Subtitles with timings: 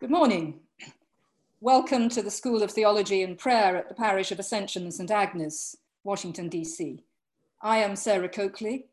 [0.00, 0.60] Good morning.
[1.60, 5.10] Welcome to the School of Theology and Prayer at the Parish of Ascension St.
[5.10, 7.04] Agnes, Washington, D.C.
[7.60, 8.86] I am Sarah Coakley,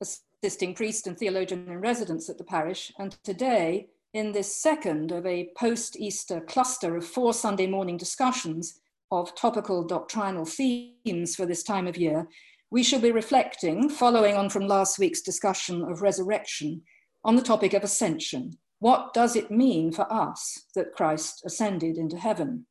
[0.00, 5.26] assisting priest and theologian in residence at the parish, and today, in this second of
[5.26, 8.80] a post-Easter cluster of four Sunday morning discussions
[9.10, 12.28] of topical doctrinal themes for this time of year,
[12.70, 16.80] we shall be reflecting, following on from last week's discussion of resurrection,
[17.26, 22.18] on the topic of ascension what does it mean for us that Christ ascended into
[22.18, 22.66] heaven?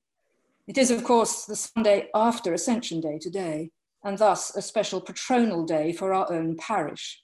[0.68, 3.72] It is, of course, the Sunday after Ascension Day today,
[4.04, 7.22] and thus a special patronal day for our own parish.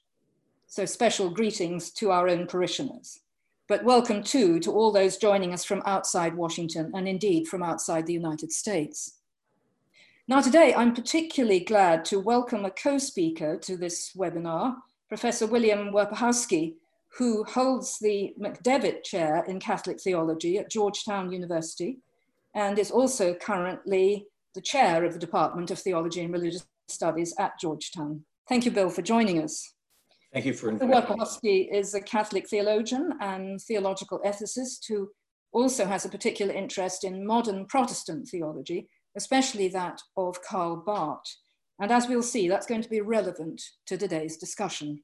[0.66, 3.20] So, special greetings to our own parishioners.
[3.68, 8.06] But welcome too to all those joining us from outside Washington and indeed from outside
[8.06, 9.20] the United States.
[10.28, 14.76] Now, today I'm particularly glad to welcome a co speaker to this webinar,
[15.08, 16.76] Professor William Werpehowski,
[17.18, 22.00] who holds the McDevitt Chair in Catholic Theology at Georgetown University
[22.56, 27.60] and is also currently the chair of the Department of Theology and Religious Studies at
[27.60, 28.24] Georgetown.
[28.48, 29.74] Thank you, Bill, for joining us.
[30.34, 30.96] Thank you for inviting me.
[30.96, 35.10] Werpehowski is a Catholic theologian and theological ethicist who
[35.52, 38.88] also has a particular interest in modern Protestant theology,
[39.18, 41.38] especially that of Karl Barth.
[41.80, 45.04] And as we'll see, that's going to be relevant to today's discussion.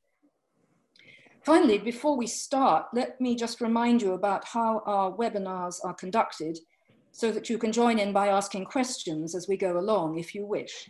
[1.47, 6.59] Finally, before we start, let me just remind you about how our webinars are conducted
[7.13, 10.45] so that you can join in by asking questions as we go along if you
[10.45, 10.89] wish.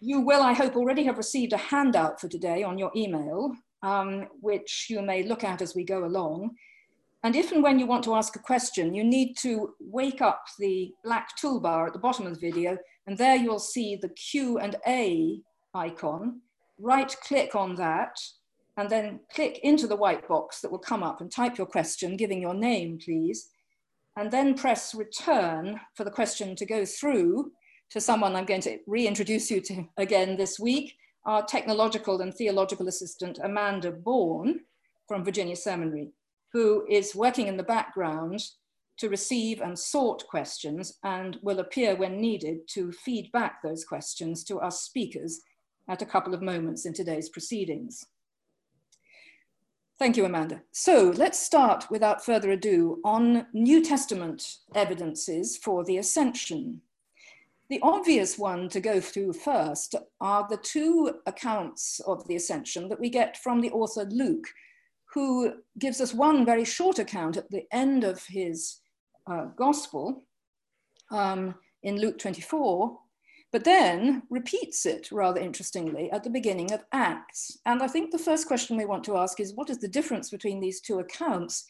[0.00, 4.26] You will, I hope, already have received a handout for today on your email, um,
[4.40, 6.52] which you may look at as we go along.
[7.22, 10.44] And if and when you want to ask a question, you need to wake up
[10.58, 14.60] the black toolbar at the bottom of the video, and there you'll see the Q
[14.60, 15.42] and A
[15.74, 16.40] icon.
[16.78, 18.16] Right click on that,
[18.76, 22.16] and then click into the white box that will come up and type your question,
[22.16, 23.48] giving your name, please,
[24.16, 27.52] and then press return for the question to go through
[27.90, 32.88] to someone I'm going to reintroduce you to again this week, our technological and theological
[32.88, 34.60] assistant, Amanda Bourne
[35.06, 36.10] from Virginia Seminary,
[36.52, 38.42] who is working in the background
[38.98, 44.42] to receive and sort questions and will appear when needed to feed back those questions
[44.44, 45.40] to us speakers
[45.88, 48.06] at a couple of moments in today's proceedings.
[49.98, 50.60] Thank you, Amanda.
[50.72, 56.82] So let's start without further ado on New Testament evidences for the ascension.
[57.70, 63.00] The obvious one to go through first are the two accounts of the ascension that
[63.00, 64.46] we get from the author Luke,
[65.14, 68.80] who gives us one very short account at the end of his
[69.26, 70.26] uh, gospel
[71.10, 72.98] um, in Luke 24,
[73.52, 77.58] but then repeats it rather interestingly at the beginning of Acts.
[77.64, 80.30] And I think the first question we want to ask is what is the difference
[80.30, 81.64] between these two accounts?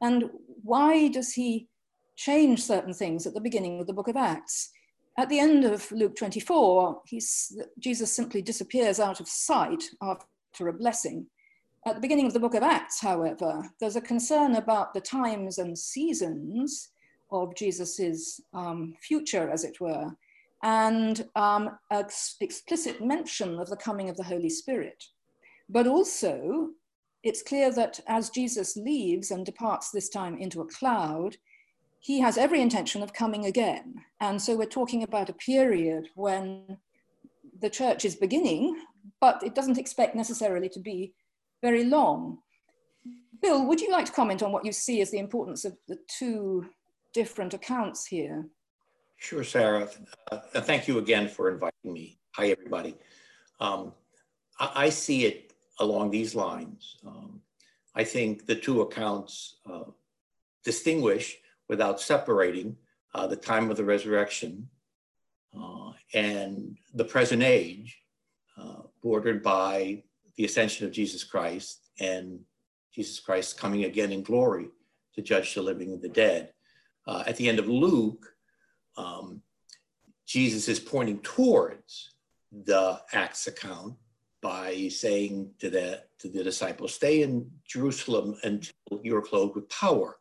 [0.00, 0.30] And
[0.62, 1.68] why does he
[2.16, 4.70] change certain things at the beginning of the book of Acts?
[5.16, 7.02] At the end of Luke 24,
[7.78, 11.26] Jesus simply disappears out of sight after a blessing.
[11.86, 15.58] At the beginning of the book of Acts, however, there's a concern about the times
[15.58, 16.90] and seasons
[17.30, 20.10] of Jesus's um, future, as it were
[20.64, 25.04] and um, ex explicit mention of the coming of the Holy Spirit.
[25.68, 26.70] But also,
[27.22, 31.36] it's clear that as Jesus leaves and departs this time into a cloud,
[32.00, 33.94] he has every intention of coming again.
[34.20, 36.78] And so we're talking about a period when
[37.60, 38.76] the church is beginning,
[39.20, 41.14] but it doesn't expect necessarily to be
[41.62, 42.38] very long.
[43.40, 45.98] Bill, would you like to comment on what you see as the importance of the
[46.08, 46.66] two
[47.12, 48.46] different accounts here?
[49.16, 49.88] Sure, Sarah.
[50.30, 52.18] Uh, thank you again for inviting me.
[52.32, 52.96] Hi, everybody.
[53.60, 53.92] Um,
[54.58, 56.96] I, I, see it along these lines.
[57.06, 57.40] Um,
[57.94, 59.84] I think the two accounts uh,
[60.64, 61.38] distinguish
[61.68, 62.76] without separating
[63.14, 64.68] uh, the time of the resurrection
[65.58, 67.96] uh, and the present age,
[68.58, 70.02] uh, bordered by
[70.36, 72.40] the ascension of Jesus Christ and
[72.92, 74.68] Jesus Christ coming again in glory
[75.14, 76.52] to judge the living and the dead.
[77.06, 78.33] Uh, at the end of Luke,
[78.96, 79.42] um,
[80.26, 82.14] Jesus is pointing towards
[82.52, 83.94] the Acts account
[84.40, 90.16] by saying to the, to the disciples, Stay in Jerusalem until you're clothed with power.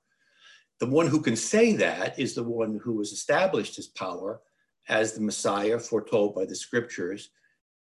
[0.80, 4.42] The one who can say that is the one who has established his power
[4.90, 7.30] as the Messiah foretold by the scriptures,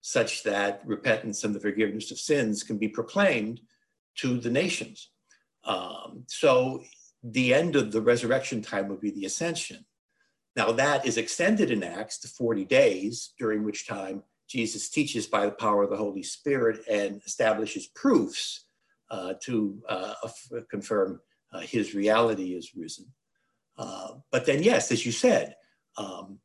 [0.00, 3.60] such that repentance and the forgiveness of sins can be proclaimed
[4.16, 5.10] to the nations.
[5.64, 6.82] Um, so
[7.22, 9.84] the end of the resurrection time would be the ascension.
[10.54, 15.46] Now, that is extended in Acts to 40 days, during which time Jesus teaches by
[15.46, 18.66] the power of the Holy Spirit and establishes proofs
[19.10, 20.14] uh, to uh,
[20.70, 21.20] confirm
[21.52, 23.06] uh, his reality is risen.
[23.78, 25.56] Uh, but then, yes, as you said,
[25.96, 26.38] um,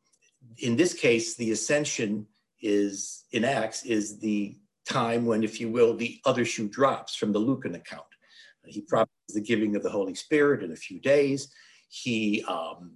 [0.59, 2.25] in this case, the ascension
[2.61, 4.55] is in Acts is the
[4.87, 8.03] time when, if you will, the other shoe drops from the Lucan account.
[8.65, 11.49] He promises the giving of the Holy Spirit in a few days.
[11.89, 12.93] He um,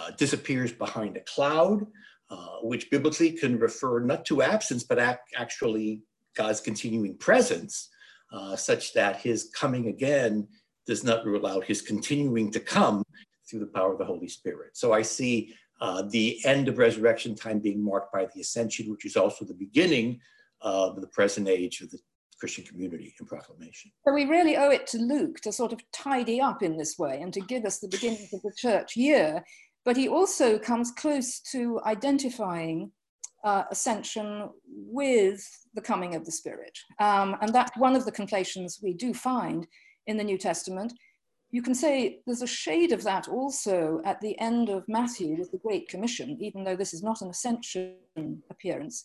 [0.00, 1.86] uh, disappears behind a cloud,
[2.30, 6.02] uh, which biblically can refer not to absence, but ac actually
[6.36, 7.88] God's continuing presence,
[8.32, 10.46] uh, such that his coming again
[10.86, 13.02] does not rule out his continuing to come
[13.48, 14.76] through the power of the Holy Spirit.
[14.76, 19.04] So I see uh, the end of resurrection time being marked by the ascension, which
[19.04, 20.20] is also the beginning
[20.62, 21.98] of the present age of the
[22.38, 23.90] Christian community and proclamation.
[24.06, 27.20] So we really owe it to Luke to sort of tidy up in this way
[27.20, 29.42] and to give us the beginnings of the church year.
[29.86, 32.90] But he also comes close to identifying
[33.44, 35.40] uh, ascension with
[35.74, 36.76] the coming of the Spirit.
[36.98, 39.64] Um, and that's one of the conflations we do find
[40.08, 40.92] in the New Testament.
[41.52, 45.52] You can say there's a shade of that also at the end of Matthew with
[45.52, 47.94] the Great Commission, even though this is not an ascension
[48.50, 49.04] appearance,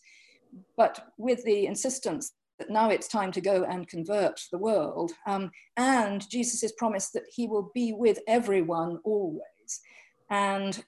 [0.76, 5.12] but with the insistence that now it's time to go and convert the world.
[5.28, 9.51] Um, and Jesus' promise that he will be with everyone always.
[10.32, 10.84] And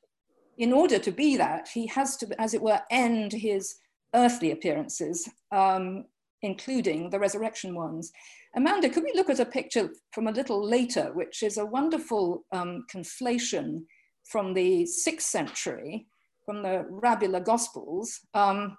[0.57, 3.75] in order to be that, he has to, as it were, end his
[4.15, 6.05] earthly appearances, um,
[6.41, 8.11] including the resurrection ones.
[8.55, 12.45] Amanda, could we look at a picture from a little later, which is a wonderful
[12.51, 13.83] um, conflation
[14.23, 16.07] from the sixth century,
[16.45, 18.77] from the Rabbula Gospels, um,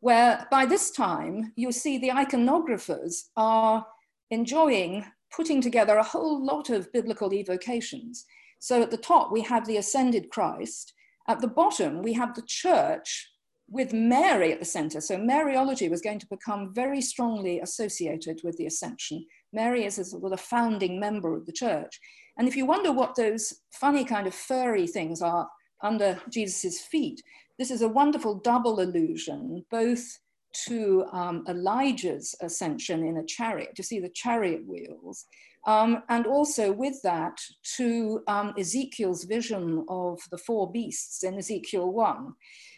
[0.00, 3.86] where by this time you see the iconographers are
[4.30, 5.04] enjoying
[5.34, 8.24] putting together a whole lot of biblical evocations.
[8.58, 10.92] So at the top, we have the ascended Christ.
[11.28, 13.30] At the bottom, we have the church
[13.68, 15.00] with Mary at the center.
[15.00, 19.26] So Mariology was going to become very strongly associated with the ascension.
[19.52, 21.98] Mary is a, sort of founding member of the church.
[22.38, 25.48] And if you wonder what those funny kind of furry things are
[25.82, 27.22] under Jesus's feet,
[27.58, 30.18] this is a wonderful double allusion, both
[30.66, 35.26] to um, Elijah's ascension in a chariot, to see the chariot wheels,
[35.66, 37.38] um, and also with that
[37.76, 42.32] to um, Ezekiel's vision of the four beasts in Ezekiel 1.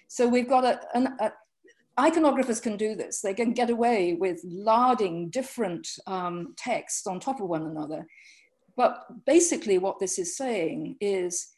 [0.08, 1.32] So we've got a, an, a
[1.98, 3.20] iconographers can do this.
[3.20, 8.06] They can get away with larding different um, texts on top of one another.
[8.76, 11.48] But basically what this is saying is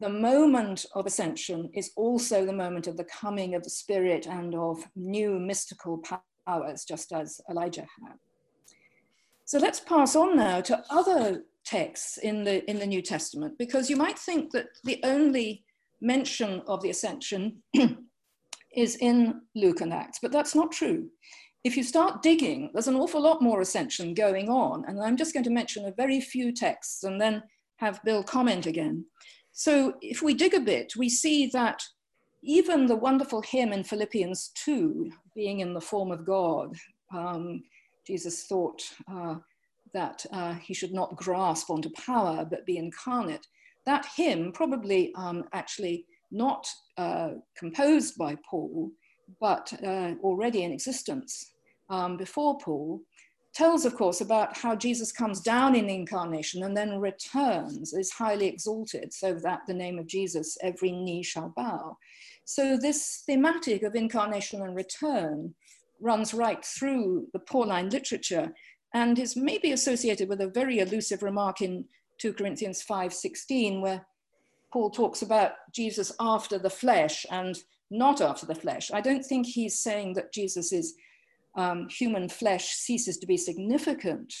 [0.00, 4.54] the moment of ascension is also the moment of the coming of the spirit and
[4.54, 6.02] of new mystical
[6.46, 8.16] powers, just as Elijah had.
[9.50, 13.90] So let's pass on now to other texts in the, in the New Testament, because
[13.90, 15.64] you might think that the only
[16.00, 17.60] mention of the ascension
[18.76, 21.08] is in Luke and Acts, but that's not true.
[21.64, 25.34] If you start digging, there's an awful lot more ascension going on, and I'm just
[25.34, 27.42] going to mention a very few texts and then
[27.78, 29.04] have Bill comment again.
[29.50, 31.82] So if we dig a bit, we see that
[32.44, 36.76] even the wonderful hymn in Philippians 2, being in the form of God,
[37.12, 37.64] um,
[38.10, 39.36] Jesus thought uh,
[39.94, 43.46] that uh, he should not grasp onto power but be incarnate
[43.86, 46.66] that hymn, probably um, actually not
[46.96, 48.90] uh, composed by Paul,
[49.40, 51.52] but uh, already in existence
[51.88, 53.00] um, before Paul,
[53.52, 58.46] tells, of course, about how Jesus comes down in incarnation and then returns, is highly
[58.46, 61.96] exalted, so that the name of Jesus every knee shall bow.
[62.44, 65.54] So, this thematic of incarnation and return
[66.00, 68.52] runs right through the Pauline literature
[68.94, 71.84] and is maybe associated with a very elusive remark in
[72.18, 74.06] 2 Corinthians 5:16, where
[74.72, 77.56] Paul talks about Jesus after the flesh and
[77.90, 78.90] not after the flesh.
[78.92, 80.94] I don't think he's saying that Jesus'
[81.56, 84.32] um, human flesh ceases to be significant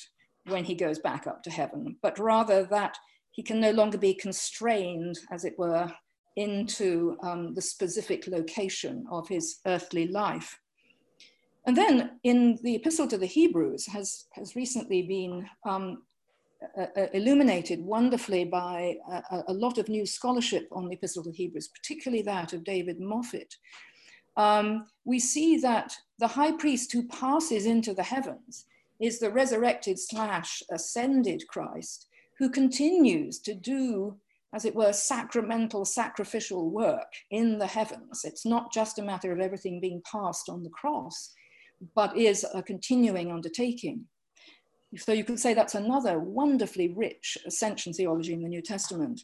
[0.46, 2.96] when he goes back up to heaven, but rather that
[3.32, 5.92] he can no longer be constrained, as it were,
[6.36, 10.59] into um, the specific location of his earthly life.
[11.66, 16.02] And then in the Epistle to the Hebrews has, has recently been um,
[16.78, 18.96] uh, uh, illuminated wonderfully by
[19.30, 22.64] a, a, lot of new scholarship on the Epistle to the Hebrews, particularly that of
[22.64, 23.56] David Moffitt.
[24.36, 28.66] Um, we see that the high priest who passes into the heavens
[29.00, 34.16] is the resurrected slash ascended Christ who continues to do,
[34.54, 38.24] as it were, sacramental, sacrificial work in the heavens.
[38.24, 41.34] It's not just a matter of everything being passed on the cross,
[41.94, 44.04] but is a continuing undertaking.
[44.96, 49.22] So you could say that's another wonderfully rich ascension theology in the New Testament.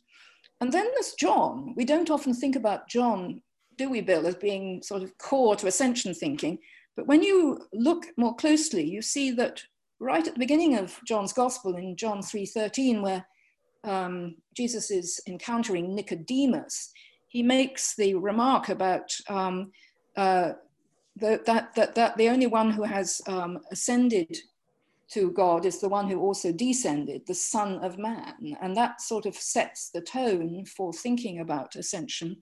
[0.60, 1.74] And then there's John.
[1.76, 3.42] We don't often think about John,
[3.76, 6.58] do we, Bill, as being sort of core to ascension thinking.
[6.96, 9.62] But when you look more closely, you see that
[10.00, 13.26] right at the beginning of John's Gospel in John 3:13, where
[13.84, 16.90] um, Jesus is encountering Nicodemus,
[17.28, 19.72] he makes the remark about um,
[20.16, 20.52] uh,
[21.16, 24.36] the, that, that, that the only one who has um, ascended
[25.08, 28.56] to God is the one who also descended, the Son of Man.
[28.60, 32.36] And that sort of sets the tone for thinking about ascension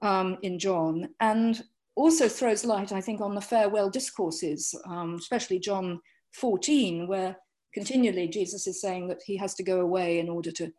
[0.00, 1.62] um, in John and
[1.96, 6.00] also throws light, I think, on the farewell discourses, um, especially John
[6.32, 7.36] 14, where
[7.74, 10.72] continually Jesus is saying that he has to go away in order to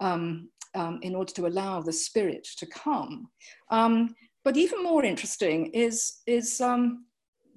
[0.00, 3.30] um, um, in order to allow the Spirit to come.
[4.46, 7.06] But even more interesting is is um,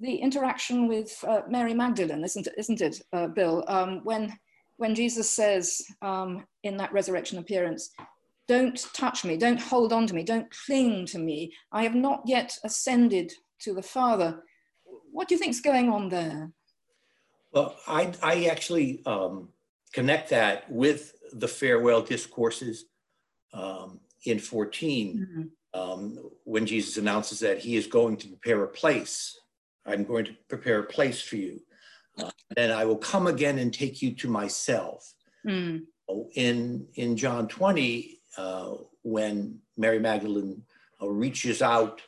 [0.00, 2.54] the interaction with uh, Mary Magdalene, isn't it?
[2.58, 3.62] Isn't it, uh, Bill?
[3.68, 4.36] Um, when
[4.78, 7.90] when Jesus says um, in that resurrection appearance,
[8.48, 11.52] "Don't touch me, don't hold on to me, don't cling to me.
[11.70, 14.42] I have not yet ascended to the Father."
[15.12, 16.50] What do you think is going on there?
[17.52, 19.50] Well, I, I actually um,
[19.92, 22.86] connect that with the farewell discourses
[23.54, 25.42] um, in 14 mm-hmm.
[25.74, 29.38] Um, when Jesus announces that he is going to prepare a place.
[29.86, 31.60] I'm going to prepare a place for you.
[32.18, 35.14] Uh, and I will come again and take you to myself.
[35.46, 35.82] Mm.
[36.34, 40.62] In, in John 20, uh, when Mary Magdalene
[41.00, 42.02] uh, reaches out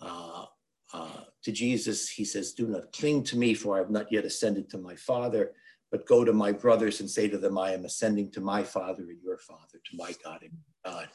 [0.00, 0.44] uh,
[0.92, 4.24] uh, to Jesus, he says, Do not cling to me, for I have not yet
[4.24, 5.52] ascended to my Father,
[5.90, 9.02] but go to my brothers and say to them, I am ascending to my Father
[9.02, 10.52] and your Father, to my God and
[10.84, 11.08] God.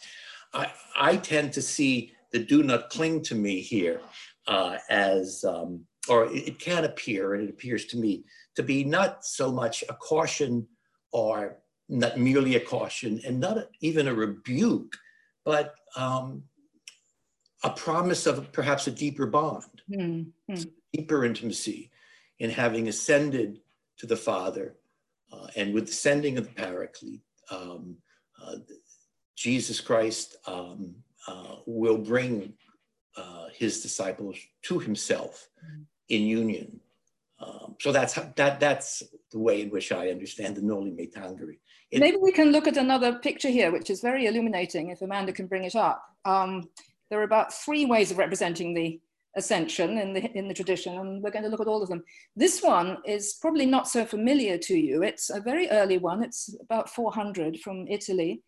[0.53, 4.01] I, I tend to see the do not cling to me here
[4.47, 8.23] uh, as, um, or it, it can appear, and it appears to me,
[8.55, 10.67] to be not so much a caution
[11.11, 11.57] or
[11.89, 14.95] not merely a caution and not a, even a rebuke,
[15.45, 16.43] but um,
[17.63, 20.61] a promise of perhaps a deeper bond, mm-hmm.
[20.91, 21.91] deeper intimacy
[22.39, 23.59] in having ascended
[23.97, 24.75] to the Father.
[25.31, 27.95] Uh, and with the sending of the Paraclete, um,
[28.41, 28.57] uh,
[29.35, 30.95] Jesus Christ um,
[31.27, 32.53] uh, will bring
[33.17, 35.83] uh, his disciples to himself mm-hmm.
[36.09, 36.79] in union.
[37.39, 41.07] Um, so that's how, that that's the way in which I understand the Noli Me
[41.07, 41.57] Tangere.
[41.91, 44.89] It, Maybe we can look at another picture here, which is very illuminating.
[44.89, 46.69] If Amanda can bring it up, um,
[47.09, 48.99] there are about three ways of representing the
[49.35, 52.03] ascension in the, in the tradition, and we're going to look at all of them.
[52.35, 55.03] This one is probably not so familiar to you.
[55.03, 56.23] It's a very early one.
[56.23, 58.41] It's about 400 from Italy.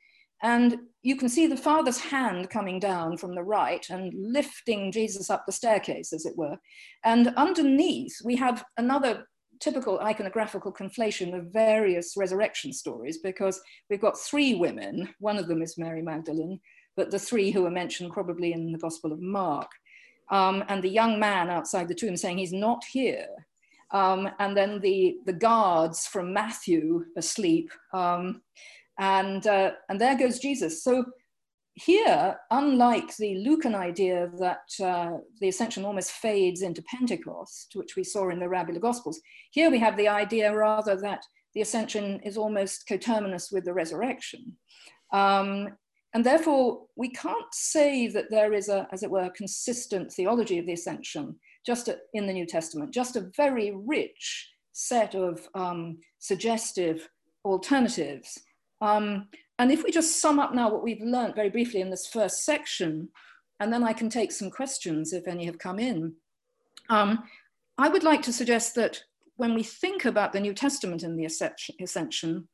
[0.44, 5.30] And you can see the Father's hand coming down from the right and lifting Jesus
[5.30, 6.58] up the staircase, as it were.
[7.04, 9.27] And underneath, we have another
[9.60, 15.10] typical iconographical conflation of various resurrection stories because we've got three women.
[15.20, 16.60] One of them is Mary Magdalene,
[16.98, 19.70] but the three who are mentioned probably in the Gospel of Mark.
[20.32, 23.27] Um, and the young man outside the tomb saying he's not here.
[23.92, 27.70] Um, and then the, the guards from Matthew asleep.
[27.94, 28.42] Um,
[29.00, 30.84] and, uh, and there goes Jesus.
[30.84, 31.06] So
[31.75, 38.04] here, unlike the Lucan idea that uh, the ascension almost fades into Pentecost, which we
[38.04, 39.20] saw in the Rabbula Gospels,
[39.52, 41.24] here we have the idea rather that
[41.54, 44.58] the ascension is almost coterminous with the resurrection.
[45.14, 45.70] Um,
[46.14, 50.66] and therefore, we can't say that there is a, as it were, consistent theology of
[50.66, 51.36] the ascension
[51.66, 57.10] just in the New Testament, just a very rich set of um, suggestive
[57.44, 58.40] alternatives.
[58.82, 59.27] Um,
[59.58, 62.44] and if we just sum up now what we've learned very briefly in this first
[62.44, 63.10] section,
[63.60, 66.13] and then I can take some questions if any have come in.
[66.89, 67.24] Um,
[67.77, 69.01] I would like to suggest that
[69.38, 71.25] when we think about the New Testament and the
[71.82, 72.48] ascension,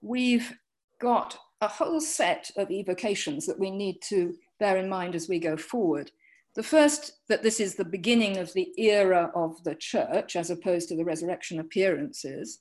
[0.00, 0.52] we've
[1.00, 5.38] got a whole set of evocations that we need to bear in mind as we
[5.38, 6.10] go forward.
[6.56, 10.88] The first, that this is the beginning of the era of the church, as opposed
[10.88, 12.60] to the resurrection appearances,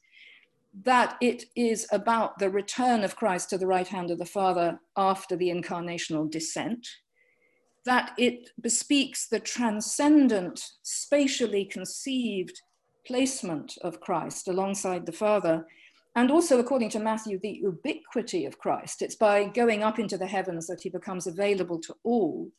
[0.81, 4.79] that it is about the return of Christ to the right hand of the Father
[4.97, 6.87] after the incarnational descent,
[7.85, 12.61] that it bespeaks the transcendent, spatially conceived
[13.05, 15.65] placement of Christ alongside the Father,
[16.15, 19.01] and also, according to Matthew, the ubiquity of Christ.
[19.01, 22.51] It's by going up into the heavens that he becomes available to all.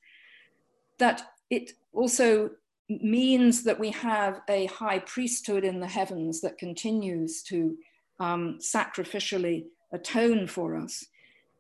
[0.99, 2.51] That it also
[2.89, 7.77] means that we have a high priesthood in the heavens that continues to
[8.21, 11.05] um, sacrificially atone for us.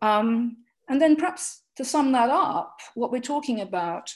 [0.02, 0.58] Um,
[0.88, 4.12] and then, perhaps to sum that up, what we're talking about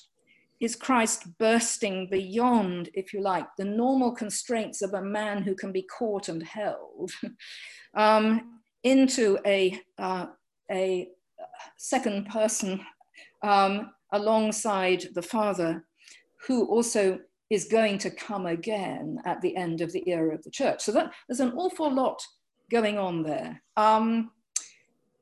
[0.60, 5.72] is Christ bursting beyond, if you like, the normal constraints of a man who can
[5.72, 7.12] be caught and held
[7.94, 10.26] um, into a, uh,
[10.70, 11.08] a
[11.76, 12.80] second person
[13.42, 15.84] um, alongside the Father,
[16.46, 17.18] who also
[17.50, 20.82] is going to come again at the end of the era of the church.
[20.82, 22.22] So that, there's an awful lot
[22.70, 23.62] going on there.
[23.76, 24.30] Um,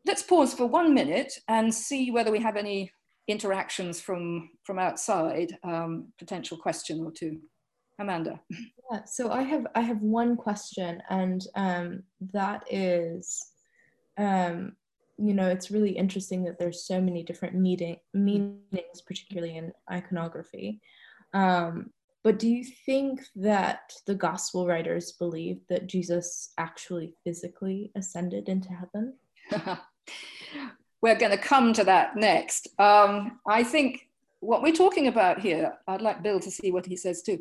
[0.04, 2.90] let's pause for one minute and see whether we have any
[3.28, 7.40] interactions from, from outside, um, potential question or two.
[7.98, 8.40] Amanda.
[8.50, 12.02] Yeah, so I have I have one question, and um,
[12.32, 13.44] that is,
[14.18, 14.76] um,
[15.18, 20.80] you know, it's really interesting that there's so many different meaning meanings, particularly in iconography.
[21.32, 21.90] Um,
[22.26, 28.70] but do you think that the gospel writers believe that Jesus actually physically ascended into
[28.70, 29.14] heaven?
[31.00, 32.66] We're going to come to that next.
[32.80, 34.08] Um, I think
[34.40, 37.38] what we're talking about here, I'd like Bill to see what he says too.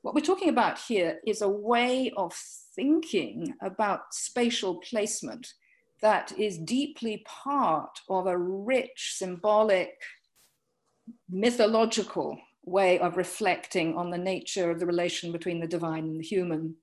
[0.00, 2.32] What we're talking about here is a way of
[2.74, 5.52] thinking about spatial placement
[6.00, 10.00] that is deeply part of a rich, symbolic,
[11.28, 16.24] mythological way of reflecting on the nature of the relation between the divine and the
[16.24, 16.74] human.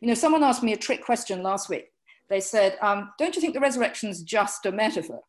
[0.00, 1.86] You know, someone asked me a trick question last week.
[2.28, 5.22] They said, um, Don't you think the resurrection is just a metaphor?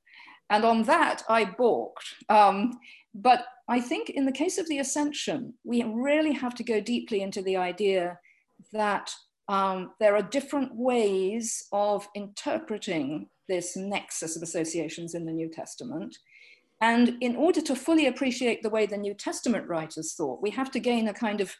[0.49, 2.15] And on that, I balked.
[2.27, 2.79] Um,
[3.13, 7.21] but I think in the case of the ascension, we really have to go deeply
[7.21, 8.19] into the idea
[8.73, 9.11] that
[9.47, 16.15] um, there are different ways of interpreting this nexus of associations in the New Testament.
[16.81, 20.71] And in order to fully appreciate the way the New Testament writers thought, we have
[20.71, 21.55] to gain a kind of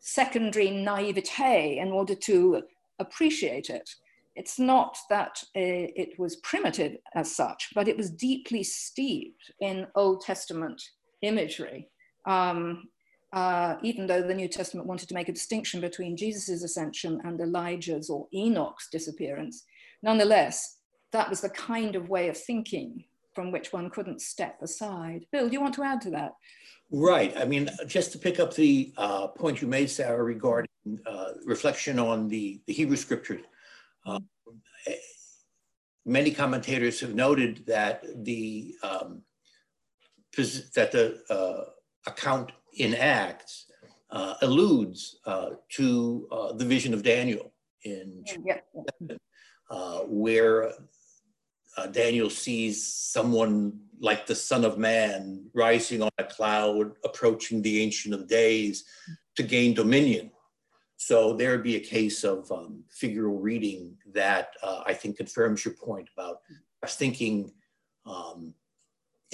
[0.00, 2.62] secondary naivete in order to
[2.98, 3.88] appreciate it.
[4.36, 9.86] It's not that uh, it was primitive as such, but it was deeply steeped in
[9.94, 10.82] Old Testament
[11.22, 11.88] imagery.
[12.26, 12.88] Um,
[13.32, 17.40] uh, even though the New Testament wanted to make a distinction between Jesus' ascension and
[17.40, 19.64] Elijah's or Enoch's disappearance,
[20.02, 20.78] nonetheless,
[21.12, 23.04] that was the kind of way of thinking
[23.34, 25.26] from which one couldn't step aside.
[25.32, 26.32] Bill, do you want to add to that?
[26.90, 27.36] Right.
[27.36, 30.68] I mean, just to pick up the uh, point you made, Sarah, regarding
[31.06, 33.44] uh, reflection on the, the Hebrew scriptures,
[34.06, 34.20] uh,
[36.04, 39.22] many commentators have noted that the um,
[40.36, 41.64] that the uh,
[42.06, 43.66] account in Acts
[44.10, 47.52] uh, alludes uh, to the vision of Daniel
[47.84, 48.58] in yeah.
[50.06, 50.72] where
[51.76, 57.82] uh, Daniel sees someone like the Son of Man rising on a cloud, approaching the
[57.82, 58.84] Ancient of Days
[59.36, 60.30] to gain dominion.
[60.96, 65.64] So there would be a case of um, figural reading that uh, I think confirms
[65.64, 66.38] your point about
[66.86, 67.52] thinking
[68.06, 68.54] um,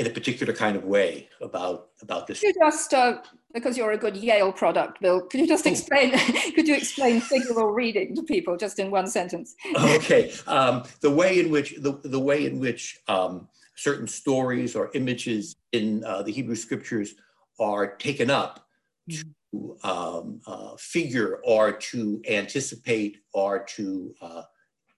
[0.01, 2.41] in a particular kind of way about about this.
[2.41, 3.19] Could you just, uh,
[3.53, 5.71] because you're a good Yale product, Bill, could you just oh.
[5.71, 6.11] explain?
[6.55, 9.55] could you explain figural reading to people just in one sentence?
[9.77, 14.91] okay, um, the way in which the the way in which um, certain stories or
[14.95, 17.15] images in uh, the Hebrew scriptures
[17.61, 18.67] are taken up
[19.11, 24.43] to um, uh, figure or to anticipate or to uh,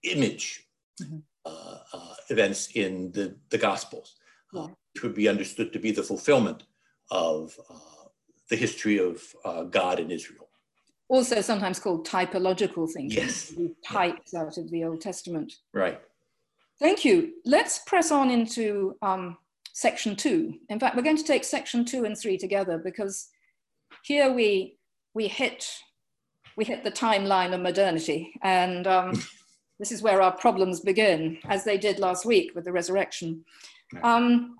[0.03, 0.65] image
[1.01, 1.17] mm-hmm.
[1.45, 4.15] Uh, uh, events in the the Gospels
[4.55, 4.67] uh,
[5.01, 6.63] would be understood to be the fulfillment
[7.09, 8.07] of uh,
[8.49, 10.49] the history of uh, God in Israel.
[11.09, 13.23] Also, sometimes called typological thinking.
[13.23, 13.53] Yes.
[13.85, 15.53] Types out of the Old Testament.
[15.73, 15.99] Right.
[16.79, 17.33] Thank you.
[17.45, 19.37] Let's press on into um,
[19.73, 20.55] section two.
[20.69, 23.29] In fact, we're going to take section two and three together because
[24.03, 24.77] here we
[25.13, 25.69] we hit
[26.55, 29.11] we hit the timeline of modernity, and um,
[29.79, 33.43] this is where our problems begin, as they did last week with the resurrection.
[34.01, 34.55] Um,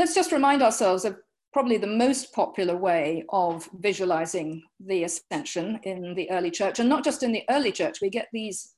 [0.00, 1.14] let's just remind ourselves of
[1.52, 6.78] probably the most popular way of visualizing the ascension in the early church.
[6.78, 8.76] And not just in the early church, we get these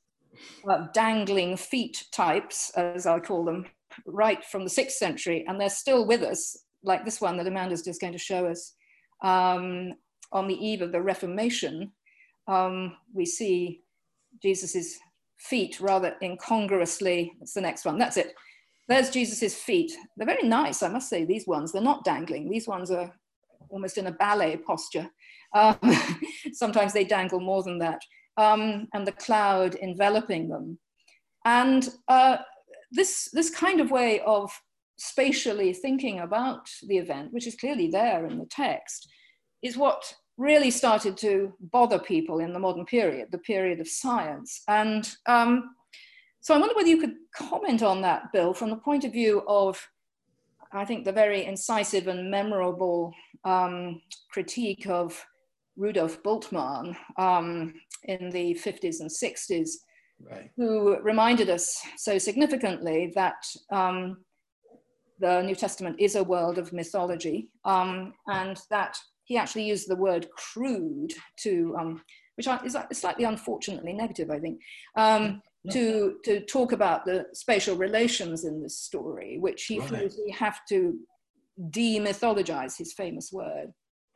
[0.68, 3.66] uh, dangling feet types, as I call them,
[4.04, 7.84] right from the sixth century, and they're still with us, like this one that Amanda's
[7.84, 8.74] just going to show us.
[9.22, 9.92] Um,
[10.32, 11.92] on the eve of the Reformation,
[12.48, 13.82] um, we see
[14.42, 14.98] Jesus's
[15.38, 17.32] feet rather incongruously.
[17.38, 17.96] That's the next one.
[17.96, 18.34] That's it.
[18.88, 19.92] There's Jesus's feet.
[20.16, 21.72] They're very nice, I must say, these ones.
[21.72, 22.50] They're not dangling.
[22.50, 23.12] These ones are
[23.68, 25.08] almost in a ballet posture.
[25.54, 25.78] Um,
[26.52, 28.00] sometimes they dangle more than that.
[28.36, 30.78] Um, and the cloud enveloping them.
[31.44, 32.38] And uh,
[32.90, 34.50] this, this kind of way of
[34.96, 39.08] spatially thinking about the event, which is clearly there in the text,
[39.62, 44.62] is what really started to bother people in the modern period, the period of science.
[44.68, 45.74] And um,
[46.42, 49.44] so I wonder whether you could comment on that, Bill, from the point of view
[49.46, 49.80] of,
[50.72, 55.24] I think, the very incisive and memorable um, critique of
[55.76, 57.74] Rudolf Bultmann um,
[58.04, 59.70] in the 50s and 60s,
[60.20, 60.50] right.
[60.56, 64.18] who reminded us so significantly that um,
[65.20, 69.96] the New Testament is a world of mythology um, and that he actually used the
[69.96, 72.02] word crude to, um,
[72.34, 74.60] which is slightly unfortunately negative, I think,
[74.96, 79.88] um, to, to talk about the spatial relations in this story, which he right.
[79.88, 80.98] feels we have to
[81.70, 83.72] demythologize his famous word.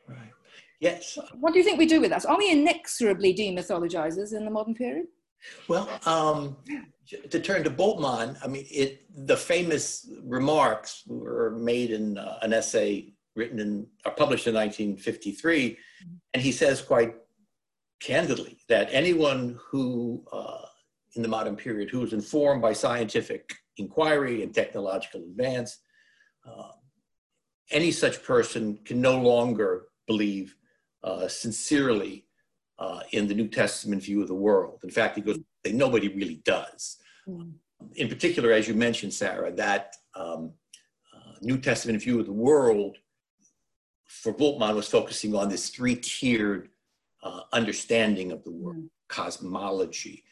[0.08, 0.32] Right.
[0.80, 1.18] Yes.
[1.34, 2.26] What do you think we do with that?
[2.26, 5.06] Are we inexorably demythologizers in the modern period?
[5.68, 6.56] Well, um,
[7.30, 12.52] to turn to Bultmann, I mean, it, the famous remarks were made in uh, an
[12.52, 15.76] essay written in, or published in 1953,
[16.34, 17.14] and he says quite
[18.00, 20.65] candidly that anyone who, uh,
[21.16, 25.78] in the modern period, who is informed by scientific inquiry and technological advance,
[26.46, 26.72] uh,
[27.70, 30.54] any such person can no longer believe
[31.02, 32.26] uh, sincerely
[32.78, 34.80] uh, in the New Testament view of the world.
[34.84, 36.98] In fact, he goes, nobody really does.
[37.28, 37.54] Mm.
[37.96, 40.52] In particular, as you mentioned, Sarah, that um,
[41.14, 42.96] uh, New Testament view of the world
[44.04, 46.68] for Bultmann was focusing on this three-tiered
[47.22, 48.88] uh, understanding of the world, mm.
[49.08, 50.24] cosmology.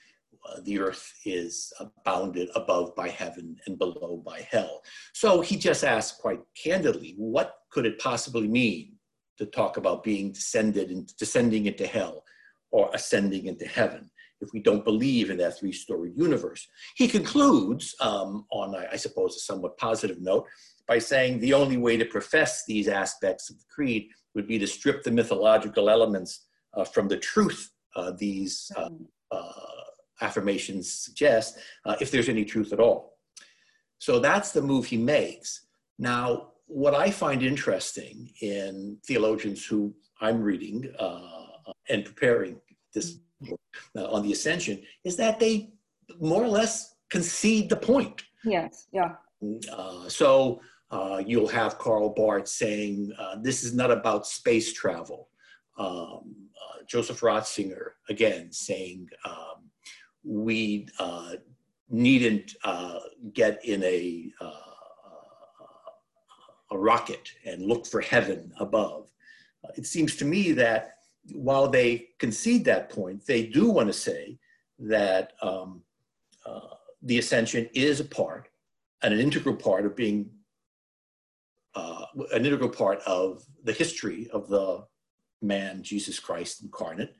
[0.46, 1.72] Uh, the earth is
[2.04, 4.82] bounded above by heaven and below by hell.
[5.14, 8.94] So he just asked quite candidly, what could it possibly mean
[9.38, 12.24] to talk about being descended and descending into hell
[12.70, 16.66] or ascending into heaven if we don't believe in that three-storied universe.
[16.96, 20.46] He concludes um, on, I suppose, a somewhat positive note
[20.86, 24.66] by saying the only way to profess these aspects of the creed would be to
[24.66, 28.88] strip the mythological elements uh, from the truth uh, these uh,
[29.30, 29.73] uh
[30.26, 33.00] affirmations suggest, uh, if there's any truth at all.
[33.98, 35.48] So that's the move he makes.
[35.98, 36.24] Now,
[36.66, 39.80] what I find interesting in theologians who
[40.20, 42.52] I'm reading uh, and preparing
[42.94, 43.18] this
[43.98, 45.54] uh, on the ascension is that they
[46.20, 48.22] more or less concede the point.
[48.44, 49.12] Yes, yeah.
[49.72, 50.60] Uh, so
[50.90, 55.28] uh, you'll have Karl Barth saying, uh, this is not about space travel.
[55.78, 56.24] Um,
[56.62, 59.58] uh, Joseph Ratzinger, again, saying, um,
[60.24, 61.32] we uh,
[61.90, 62.54] needn't
[63.32, 64.32] get in a,
[66.70, 69.10] a rocket and look for heaven above.
[69.76, 70.94] it seems to me that
[71.32, 74.38] while they concede that point, they do want to say
[74.78, 75.82] that um,
[76.44, 76.60] uh,
[77.02, 78.48] the ascension is a part,
[79.02, 80.30] and an integral part of being
[81.74, 84.84] uh, an integral part of the history of the
[85.42, 87.14] man Jesus Christ incarnate.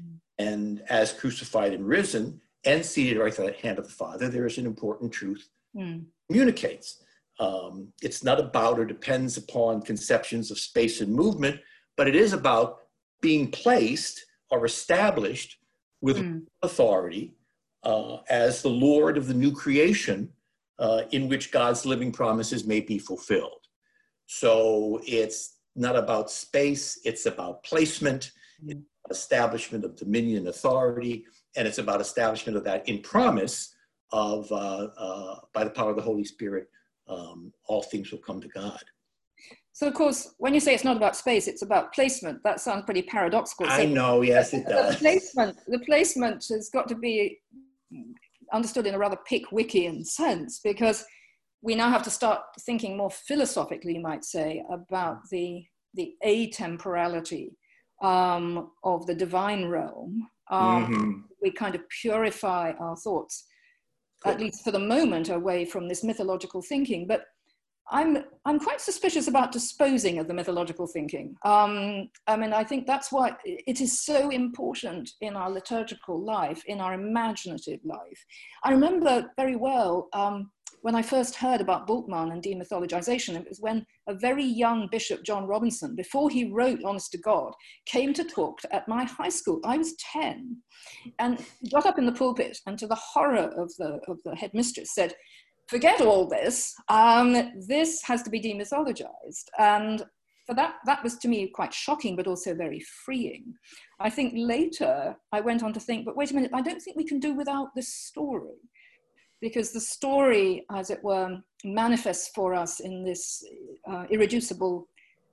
[0.00, 0.16] Mm.
[0.38, 4.46] And as crucified and risen and seated right at the hand of the Father, there
[4.46, 6.04] is an important truth mm.
[6.28, 7.02] communicates.
[7.38, 11.60] Um, it's not about or depends upon conceptions of space and movement,
[11.96, 12.78] but it is about
[13.20, 15.58] being placed or established
[16.00, 16.42] with mm.
[16.62, 17.34] authority
[17.82, 20.30] uh, as the Lord of the new creation
[20.78, 23.66] uh, in which God's living promises may be fulfilled.
[24.26, 28.32] So it's not about space, it's about placement,
[28.64, 28.82] mm.
[29.10, 33.74] establishment of dominion authority, and it's about establishment of that in promise
[34.12, 36.68] of, uh, uh, by the power of the Holy Spirit,
[37.08, 38.82] um, all things will come to God.
[39.72, 42.42] So of course, when you say it's not about space, it's about placement.
[42.44, 43.66] That sounds pretty paradoxical.
[43.68, 44.94] I know, yes, it does.
[44.94, 47.38] The placement, the placement has got to be
[48.52, 51.04] understood in a rather Pickwickian sense because
[51.62, 55.64] we now have to start thinking more philosophically, you might say, about the
[55.94, 57.48] the atemporality
[58.02, 60.28] um, of the divine realm.
[60.50, 61.12] Um, mm-hmm.
[61.42, 63.44] We kind of purify our thoughts,
[64.22, 64.32] cool.
[64.32, 67.06] at least for the moment, away from this mythological thinking.
[67.06, 67.22] But
[67.90, 71.36] I'm, I'm quite suspicious about disposing of the mythological thinking.
[71.44, 76.62] Um, I mean, I think that's why it is so important in our liturgical life,
[76.66, 78.26] in our imaginative life.
[78.64, 80.50] I remember very well um,
[80.86, 85.24] when I first heard about Bultmann and demythologization, it was when a very young Bishop
[85.24, 87.52] John Robinson, before he wrote Honest to God,
[87.86, 89.60] came to talk at my high school.
[89.64, 90.56] I was 10
[91.18, 94.94] and got up in the pulpit and to the horror of the, of the headmistress
[94.94, 95.14] said,
[95.66, 96.74] forget all this.
[96.88, 99.46] Um, this has to be demythologized.
[99.58, 100.04] And
[100.46, 103.54] for that, that was to me quite shocking, but also very freeing.
[103.98, 106.96] I think later I went on to think, but wait a minute, I don't think
[106.96, 108.60] we can do without this story.
[109.40, 113.44] Because the story, as it were, manifests for us in this
[113.90, 114.88] uh, irreducible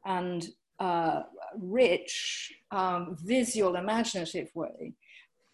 [0.05, 0.47] and
[0.79, 1.21] uh,
[1.57, 4.93] rich, um, visual, imaginative way.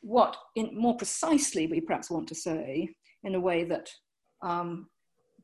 [0.01, 2.89] What, in, more precisely, we perhaps want to say,
[3.23, 3.89] in a way that
[4.41, 4.87] um,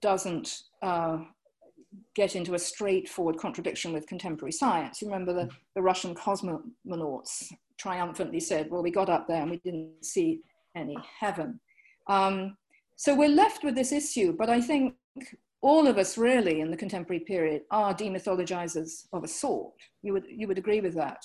[0.02, 1.18] doesn't uh,
[2.16, 5.02] get into a straightforward contradiction with contemporary science.
[5.02, 9.58] You remember the, the Russian cosmonauts triumphantly said, well, we got up there and we
[9.58, 10.42] didn't see
[10.76, 11.60] any heaven.
[12.08, 12.58] Um,
[12.96, 14.96] so we're left with this issue, but I think
[15.62, 19.74] all of us really in the contemporary period are demythologizers of a sort.
[20.04, 21.18] You would, you would agree with that,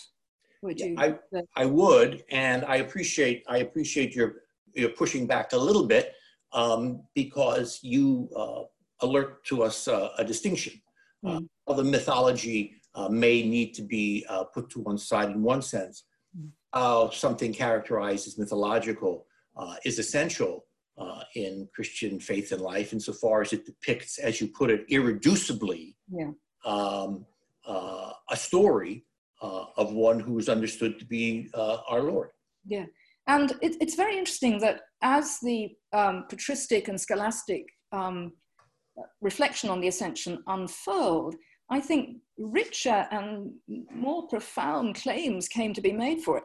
[0.62, 0.94] would you?
[0.98, 1.18] I,
[1.56, 4.36] I would, and I appreciate, I appreciate your,
[4.74, 6.14] your pushing back a little bit
[6.52, 8.62] um, because you uh,
[9.02, 10.80] alert to us uh, a distinction.
[11.24, 11.46] Mm.
[11.66, 15.62] Uh, the mythology uh, may need to be uh, put to one side in one
[15.62, 16.04] sense.
[16.36, 17.12] Mm.
[17.12, 20.64] something characterized as mythological uh, is essential
[21.00, 25.94] uh, in Christian faith and life insofar as it depicts, as you put it, irreducibly
[26.10, 26.30] yeah.
[26.64, 27.26] um,
[27.66, 29.04] uh, a story
[29.42, 32.30] uh, of one who is understood to be uh, our Lord.
[32.66, 32.84] Yeah,
[33.30, 38.32] and it, it's very interesting that as the um, patristic and scholastic um,
[39.20, 41.36] reflection on the ascension unfurled,
[41.70, 43.52] I think richer and
[43.94, 46.44] more profound claims came to be made for it.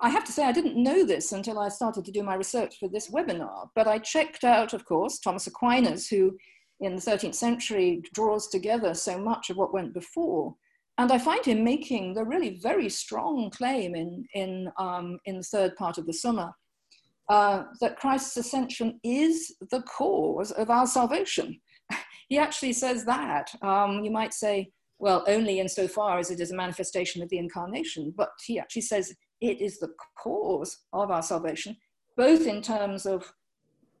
[0.00, 2.76] I have to say, I didn't know this until I started to do my research
[2.78, 6.38] for this webinar, but I checked out, of course, Thomas Aquinas, who
[6.78, 10.54] in the 13th century draws together so much of what went before.
[11.02, 15.42] And I find him making the really very strong claim in, in, um, in the
[15.42, 16.54] third part of the Summa
[17.28, 21.60] uh, that Christ's ascension is the cause of our salvation.
[22.28, 23.50] he actually says that.
[23.62, 28.14] Um, you might say, well, only insofar as it is a manifestation of the incarnation,
[28.16, 29.90] but he actually says it is the
[30.22, 31.76] cause of our salvation,
[32.16, 33.32] both in terms of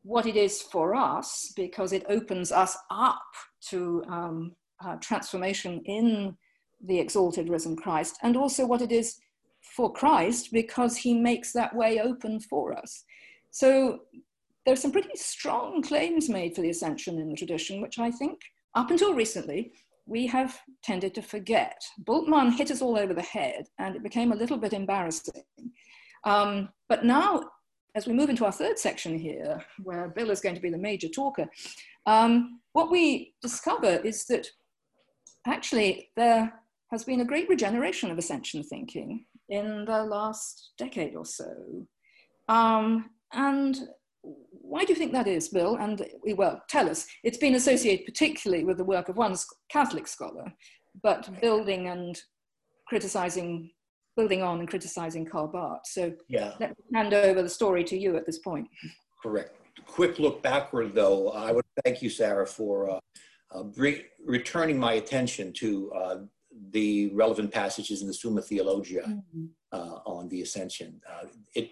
[0.04, 3.24] what it is for us, because it opens us up
[3.70, 6.36] to um, uh, transformation in
[6.82, 9.18] the exalted risen Christ, and also what it is
[9.76, 13.04] for Christ, because he makes that way open for us.
[13.50, 14.00] So
[14.64, 18.40] there's some pretty strong claims made for the ascension in the tradition, which I think
[18.74, 19.72] up until recently
[20.06, 21.80] we have tended to forget.
[22.04, 25.44] Bultmann hit us all over the head and it became a little bit embarrassing.
[26.24, 27.42] Um, but now,
[27.94, 30.78] as we move into our third section here, where Bill is going to be the
[30.78, 31.48] major talker,
[32.06, 34.46] um, what we discover is that
[35.46, 36.52] actually there
[36.92, 41.50] has been a great regeneration of ascension thinking in the last decade or so.
[42.48, 43.80] Um, and
[44.22, 45.76] why do you think that is, Bill?
[45.76, 47.06] And well, tell us.
[47.24, 49.34] It's been associated particularly with the work of one
[49.70, 50.52] Catholic scholar,
[51.02, 52.20] but building and
[52.86, 53.70] criticizing,
[54.16, 55.86] building on and criticizing Karl Barth.
[55.86, 56.52] So yeah.
[56.60, 58.68] let me hand over the story to you at this point.
[59.22, 59.56] Correct.
[59.86, 61.30] Quick look backward, though.
[61.30, 63.00] I would thank you, Sarah, for uh,
[63.54, 63.64] uh,
[64.24, 66.16] returning my attention to uh,
[66.70, 69.46] the relevant passages in the Summa Theologia mm-hmm.
[69.72, 71.00] Uh, on the Ascension.
[71.08, 71.70] Uh, it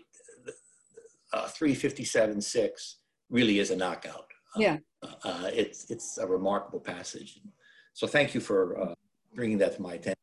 [1.33, 2.95] uh, 357.6
[3.29, 4.27] really is a knockout.
[4.57, 4.77] Uh, yeah.
[5.03, 7.41] Uh, it's, it's a remarkable passage.
[7.93, 8.95] So thank you for uh,
[9.35, 10.17] bringing that to my attention.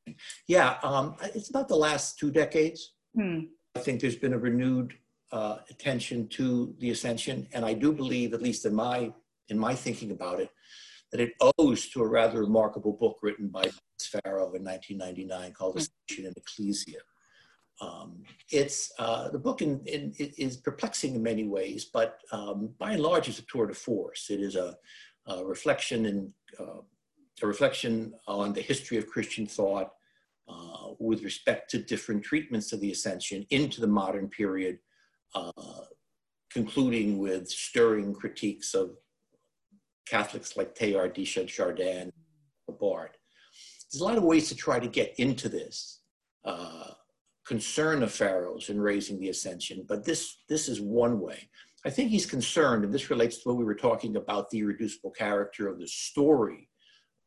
[0.48, 2.94] Yeah, um, it's about the last two decades.
[3.16, 3.40] Hmm.
[3.76, 4.94] I think there's been a renewed
[5.32, 9.14] uh, attention to the ascension, and I do believe, at least in my
[9.50, 10.50] in my thinking about it,
[11.12, 13.70] that it owes to a rather remarkable book written by
[14.02, 15.78] Farrow in 1999 called.
[15.78, 17.00] Ascension and Ecclesia.
[17.80, 22.94] Um, it's uh, the book in, in, is perplexing in many ways, but um, by
[22.94, 24.30] and large, it's a tour de force.
[24.30, 24.76] It is a,
[25.28, 26.82] a reflection and uh,
[27.44, 29.92] a reflection on the history of Christian thought
[30.50, 34.80] uh, with respect to different treatments of the Ascension into the modern period,
[35.36, 35.52] uh,
[36.52, 38.96] concluding with stirring critiques of
[40.10, 42.12] Catholics like Teilhard de Chardin,
[42.80, 43.18] Barth.
[43.92, 46.02] There's a lot of ways to try to get into this.
[46.44, 46.92] Uh,
[47.46, 51.50] concern of Farrow's in raising the ascension, but this, this is one way.
[51.86, 55.12] I think he's concerned, and this relates to what we were talking about the irreducible
[55.12, 56.70] character of the story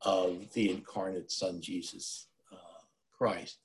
[0.03, 2.57] of the incarnate Son, Jesus uh,
[3.17, 3.59] Christ.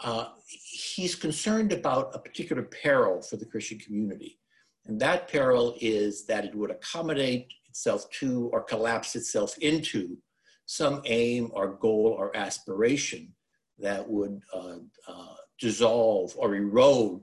[0.00, 4.38] Uh, he's concerned about a particular peril for the Christian community.
[4.86, 10.16] And that peril is that it would accommodate itself to or collapse itself into
[10.64, 13.34] some aim or goal or aspiration
[13.80, 14.76] that would uh,
[15.08, 17.20] uh, dissolve or erode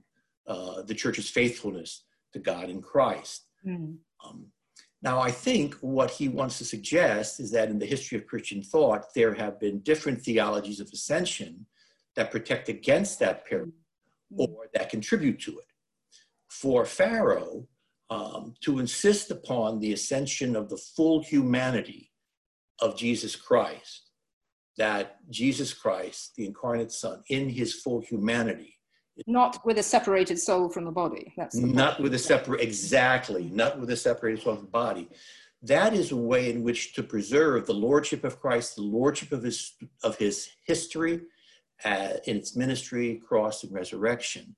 [0.47, 3.45] uh, the church's faithfulness to God in Christ.
[3.65, 3.95] Mm.
[4.25, 4.47] Um,
[5.01, 8.61] now, I think what he wants to suggest is that in the history of Christian
[8.61, 11.65] thought, there have been different theologies of ascension
[12.17, 13.71] that protect against that peril
[14.33, 14.39] mm.
[14.49, 15.69] or that contribute to it.
[16.49, 17.69] For Farrow,
[18.11, 22.11] um, to insist upon the ascension of the full humanity
[22.79, 24.11] of Jesus Christ
[24.77, 28.77] that Jesus Christ, the incarnate Son, in his full humanity,
[29.27, 31.33] not with a separated soul from the body.
[31.37, 35.09] That's the not with a separate exactly, not with a separated soul from the body.
[35.61, 39.43] That is a way in which to preserve the lordship of Christ, the lordship of
[39.43, 41.21] his of his history,
[41.85, 44.55] uh, in its ministry, cross, and resurrection,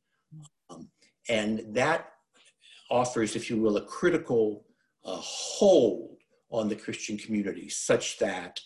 [0.69, 0.87] um,
[1.27, 2.12] and that
[2.93, 4.65] offers, if you will, a critical
[5.03, 6.17] uh, hold
[6.51, 8.60] on the Christian community, such that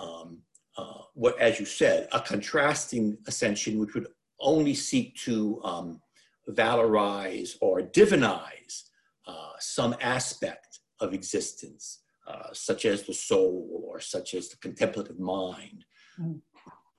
[0.00, 0.38] um,
[0.78, 4.06] uh, what, as you said, a contrasting ascension, which would
[4.40, 6.00] only seek to um,
[6.48, 8.84] valorize or divinize
[9.26, 15.18] uh, some aspect of existence, uh, such as the soul or such as the contemplative
[15.18, 15.84] mind.
[16.18, 16.40] Mm.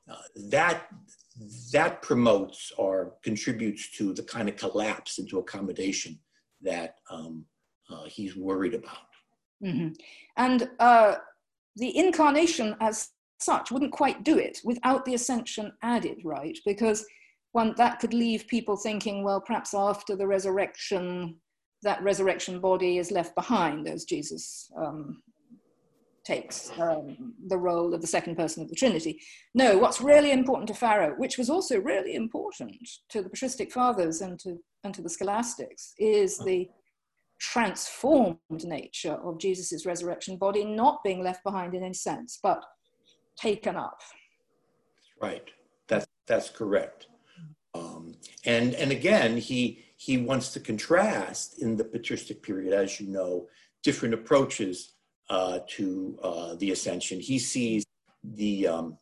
[0.08, 0.16] Uh,
[0.50, 0.88] that
[1.72, 6.20] that promotes or contributes to the kind of collapse into accommodation
[6.62, 7.46] that um,
[7.90, 8.98] uh, he's worried about.
[9.64, 9.90] Mm-hmm.
[10.38, 11.16] And uh,
[11.76, 16.58] the incarnation as such wouldn't quite do it without the ascension added, right?
[16.66, 17.06] Because
[17.52, 21.36] one that could leave people thinking, well, perhaps after the resurrection,
[21.84, 25.22] that resurrection body is left behind as Jesus um,
[26.24, 29.20] takes um, the role of the second person of the Trinity.
[29.56, 34.22] No, what's really important to Farrow, which was also really important to the patristic fathers
[34.22, 36.70] and to, and to the scholastics, is the
[37.40, 42.64] transformed nature of Jesus' resurrection body, not being left behind in any sense, but
[43.38, 44.02] taken up.
[45.22, 45.50] Right.
[45.88, 47.08] That's that's correct.
[47.74, 48.16] Um,
[48.46, 53.48] and and again, he he wants to contrast in the patristic period, as you know,
[53.84, 54.94] different approaches
[55.30, 57.20] uh, to uh, the ascension.
[57.20, 57.86] He sees
[58.24, 58.98] the um,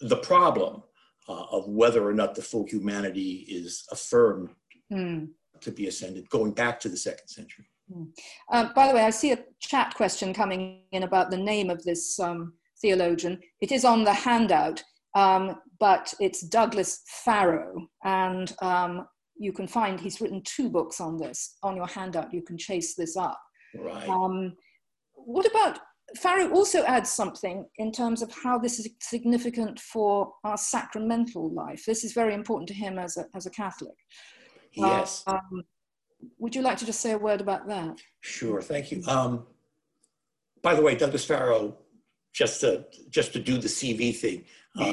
[0.00, 0.82] the problem
[1.28, 4.50] uh, of whether or not the full humanity is affirmed
[4.90, 5.28] mm.
[5.60, 7.66] to be ascended, going back to the second century.
[7.92, 8.74] Mm.
[8.74, 12.18] by the way, I see a chat question coming in about the name of this
[12.20, 13.40] um, theologian.
[13.60, 14.82] It is on the handout,
[15.14, 21.18] um, but it's Douglas Farrow, and um, you can find he's written two books on
[21.18, 22.32] this on your handout.
[22.32, 23.40] You can chase this up.
[23.74, 24.08] Right.
[24.08, 24.56] Um,
[25.14, 25.80] what about
[26.16, 31.84] Farrow also adds something in terms of how this is significant for our sacramental life.
[31.86, 33.94] This is very important to him as a, as a Catholic.
[34.72, 35.24] Yes.
[35.26, 35.64] Um,
[36.38, 37.98] would you like to just say a word about that?
[38.20, 39.02] Sure, thank you.
[39.06, 39.46] Um,
[40.62, 41.76] by the way, Douglas Farrow
[42.32, 44.44] just to just to do the CV thing.
[44.78, 44.92] Uh,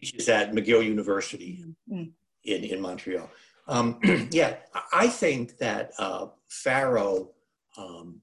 [0.00, 2.04] teaches at McGill University mm-hmm.
[2.44, 3.28] in in Montreal.
[3.66, 3.98] Um,
[4.30, 4.56] yeah,
[4.92, 7.30] I think that uh, Farrow
[7.76, 8.20] um,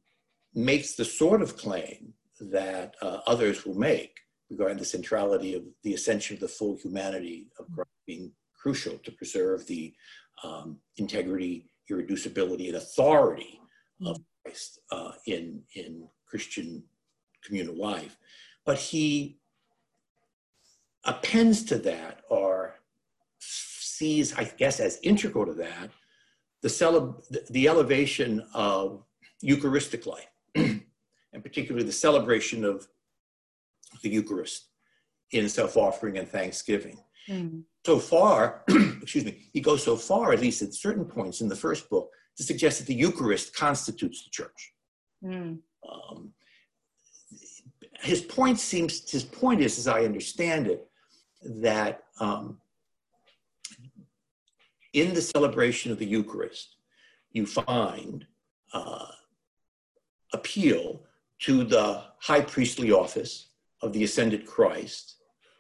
[0.54, 4.18] makes the sort of claim that uh, others will make
[4.50, 9.12] regarding the centrality of the ascension of the full humanity of Christ being crucial to
[9.12, 9.94] preserve the
[10.44, 13.60] um, integrity, irreducibility, and authority
[14.06, 14.24] of mm.
[14.44, 16.84] Christ uh, in in Christian
[17.44, 18.18] communal life.
[18.66, 19.40] But he
[21.06, 22.76] appends to that or
[23.40, 25.90] sees, I guess, as integral to that,
[26.62, 29.04] the, celeb- the elevation of
[29.42, 30.84] Eucharistic life, and
[31.42, 32.88] particularly the celebration of
[34.04, 34.66] the Eucharist
[35.32, 37.00] in self offering and thanksgiving.
[37.30, 37.64] Mm.
[37.88, 38.64] So far,
[39.02, 42.12] excuse me, he goes so far, at least at certain points in the first book,
[42.36, 44.74] to suggest that the Eucharist constitutes the church.
[45.24, 45.60] Mm.
[45.90, 46.34] Um,
[48.02, 50.86] his point seems his point is, as I understand it,
[51.62, 52.58] that um,
[54.92, 56.76] in the celebration of the Eucharist,
[57.32, 58.28] you find
[58.74, 59.12] uh,
[60.34, 61.04] appeal
[61.44, 65.16] to the high priestly office of the ascended Christ,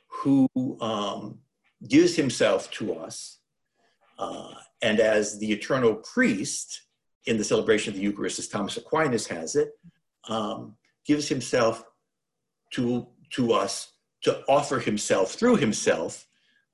[0.09, 0.49] who
[0.81, 1.39] um,
[1.87, 3.39] gives himself to us,
[4.19, 6.83] uh, and as the eternal priest
[7.25, 9.69] in the celebration of the Eucharist, as Thomas Aquinas has it,
[10.29, 11.83] um, gives himself
[12.71, 16.27] to, to us to offer himself through himself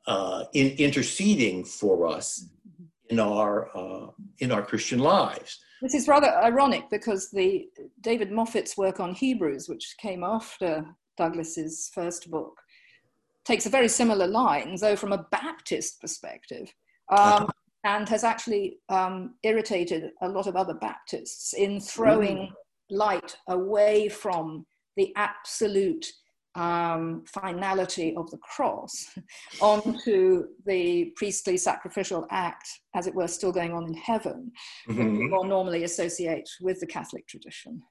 [0.07, 2.49] uh, in interceding for us
[3.09, 4.07] in our, uh,
[4.39, 5.59] in our Christian lives.
[5.81, 7.67] This is rather ironic because the
[8.01, 10.85] David Moffitt's work on Hebrews, which came after
[11.17, 12.57] Douglas's first book,
[13.45, 16.73] takes a very similar line, though from a Baptist perspective,
[17.09, 17.49] um,
[17.83, 22.51] and has actually um, irritated a lot of other Baptists in throwing mm.
[22.89, 26.05] light away from the absolute
[26.55, 29.07] um, finality of the cross
[29.61, 34.51] onto the priestly sacrificial act, as it were, still going on in heaven,
[34.87, 35.29] mm-hmm.
[35.29, 37.81] more normally associate with the Catholic tradition.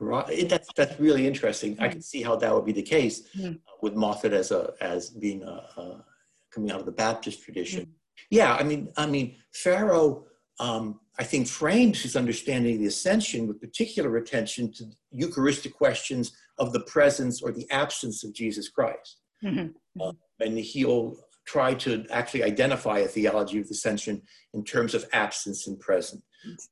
[0.00, 1.76] Right, that's that's really interesting.
[1.76, 1.82] Mm.
[1.82, 3.58] I can see how that would be the case mm.
[3.80, 6.04] with Moffitt as a as being a, a,
[6.52, 7.82] coming out of the Baptist tradition.
[7.86, 7.90] Mm.
[8.30, 10.24] Yeah, I mean, I mean, Farrow
[10.60, 16.32] um, I think, frames his understanding of the ascension with particular attention to Eucharistic questions
[16.58, 19.20] of the presence or the absence of Jesus Christ.
[19.44, 20.00] Mm-hmm.
[20.00, 21.16] Uh, and he'll
[21.46, 24.22] try to actually identify a theology of the ascension
[24.54, 26.22] in terms of absence and presence.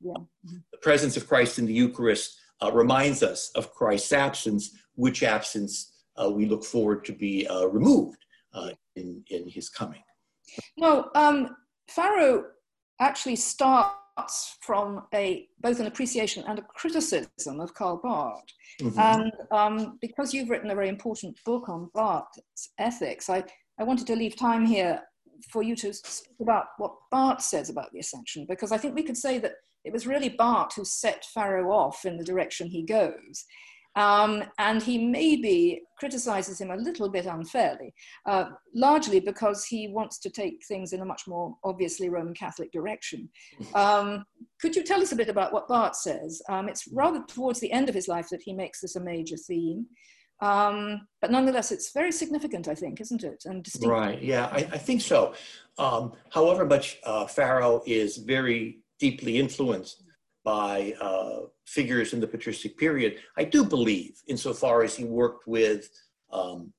[0.01, 0.13] Yeah.
[0.13, 0.57] Mm-hmm.
[0.71, 5.73] The presence of Christ in the Eucharist uh, reminds us of Christ's absence, which absence
[6.17, 8.21] uh, we look forward to be uh, removed
[8.53, 10.03] uh, in, in his coming.
[10.77, 11.55] No, um,
[11.87, 12.45] Farrow
[12.99, 18.43] actually starts starts from a both an appreciation and a criticism of Karl Barth.
[18.81, 18.99] Mm-hmm.
[18.99, 23.43] And um, because you've written a very important book on Barth's ethics, I,
[23.79, 25.01] I wanted to leave time here
[25.49, 29.03] for you to speak about what Barth says about the ascension, because I think we
[29.03, 29.53] could say that
[29.83, 33.45] it was really Barth who set Farrow off in the direction he goes.
[33.95, 37.93] Um, and he maybe criticizes him a little bit unfairly,
[38.25, 42.71] uh, largely because he wants to take things in a much more obviously Roman Catholic
[42.71, 43.29] direction.
[43.75, 44.25] Um,
[44.59, 46.41] could you tell us a bit about what Barth says?
[46.49, 49.37] Um, it's rather towards the end of his life that he makes this a major
[49.37, 49.85] theme.
[50.41, 53.43] Um, but nonetheless, it's very significant, I think, isn't it?
[53.45, 53.87] And distinct.
[53.87, 54.21] Right.
[54.21, 55.35] Yeah, I, I think so.
[55.77, 60.03] Um, however much uh, Farrow is very deeply influenced
[60.43, 65.89] by uh, figures in the patristic period, I do believe, insofar as he worked with
[66.31, 66.73] um,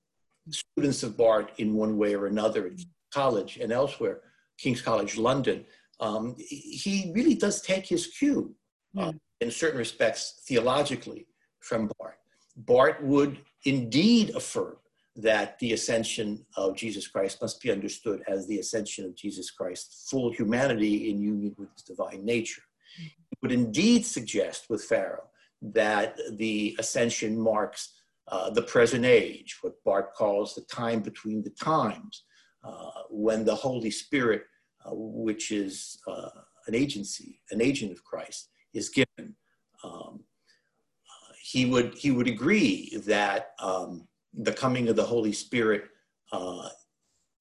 [0.50, 2.72] students of Barth in one way or another at
[3.12, 4.20] college and elsewhere,
[4.58, 5.64] King's College London,
[6.00, 8.54] um, he really does take his cue
[8.98, 11.26] uh, in certain respects theologically
[11.60, 12.18] from Barth.
[12.56, 14.76] Barth would indeed affirm
[15.16, 20.08] that the ascension of Jesus Christ must be understood as the ascension of Jesus Christ's
[20.10, 22.62] full humanity in union with his divine nature
[22.98, 25.24] It would indeed suggest with Farrow
[25.62, 27.94] that the ascension marks
[28.28, 32.24] uh, the present age, what Barth calls the time between the times,
[32.64, 34.42] uh, when the Holy Spirit,
[34.84, 36.30] uh, which is uh,
[36.66, 39.36] an agency, an agent of Christ, is given.
[39.84, 45.84] Um, uh, he would he would agree that um, the coming of the Holy Spirit
[46.32, 46.68] uh,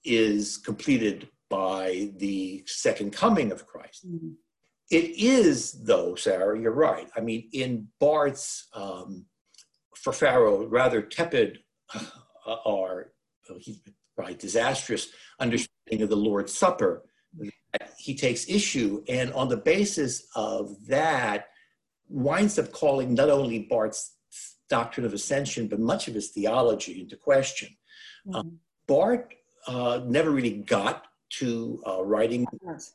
[0.04, 4.08] is completed by the second coming of Christ.
[4.08, 4.32] Mm-hmm.
[4.92, 7.10] It is, though, Sarah, you're right.
[7.16, 9.26] I mean, in Barth's, um,
[9.96, 11.60] for Farrow, rather tepid
[11.96, 13.14] uh, or
[14.16, 15.08] probably disastrous
[15.40, 17.04] understanding of the Lord's Supper,
[17.98, 21.46] he takes issue, and on the basis of that,
[22.08, 24.18] winds up calling not only Barth's
[24.70, 27.70] doctrine of ascension, but much of his theology into question.
[28.28, 28.36] Mm-hmm.
[28.36, 29.26] Um, Barth
[29.68, 31.06] uh, never really got
[31.40, 32.46] to uh, writing.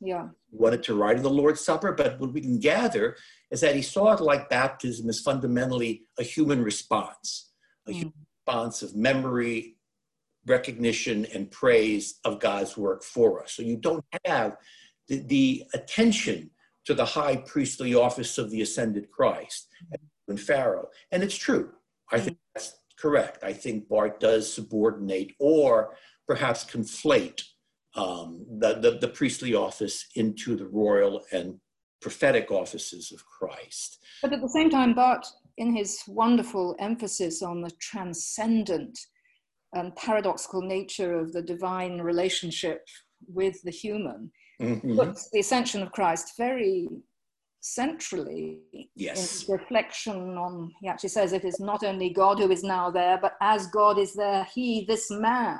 [0.01, 0.29] Yeah.
[0.51, 3.17] Wanted to write in the Lord's Supper, but what we can gather
[3.51, 7.51] is that he saw it like baptism as fundamentally a human response,
[7.87, 7.95] a mm.
[7.95, 9.77] human response of memory,
[10.47, 13.53] recognition, and praise of God's work for us.
[13.53, 14.57] So you don't have
[15.09, 16.51] the, the attention
[16.85, 19.69] to the high priestly office of the ascended Christ
[20.29, 20.89] in Farrow.
[21.13, 21.71] And it's true.
[22.13, 23.45] I think that's correct.
[23.45, 27.43] I think Barth does subordinate or perhaps conflate
[27.95, 31.59] um, the, the, the priestly office into the royal and
[32.01, 33.99] prophetic offices of Christ.
[34.23, 38.99] But at the same time, Barth, in his wonderful emphasis on the transcendent
[39.75, 42.87] and paradoxical nature of the divine relationship
[43.27, 44.97] with the human, mm-hmm.
[44.97, 46.89] puts the ascension of Christ very
[47.61, 48.61] centrally
[48.95, 49.45] yes.
[49.45, 53.19] in reflection on, he actually says it is not only God who is now there,
[53.21, 55.59] but as God is there, he, this man,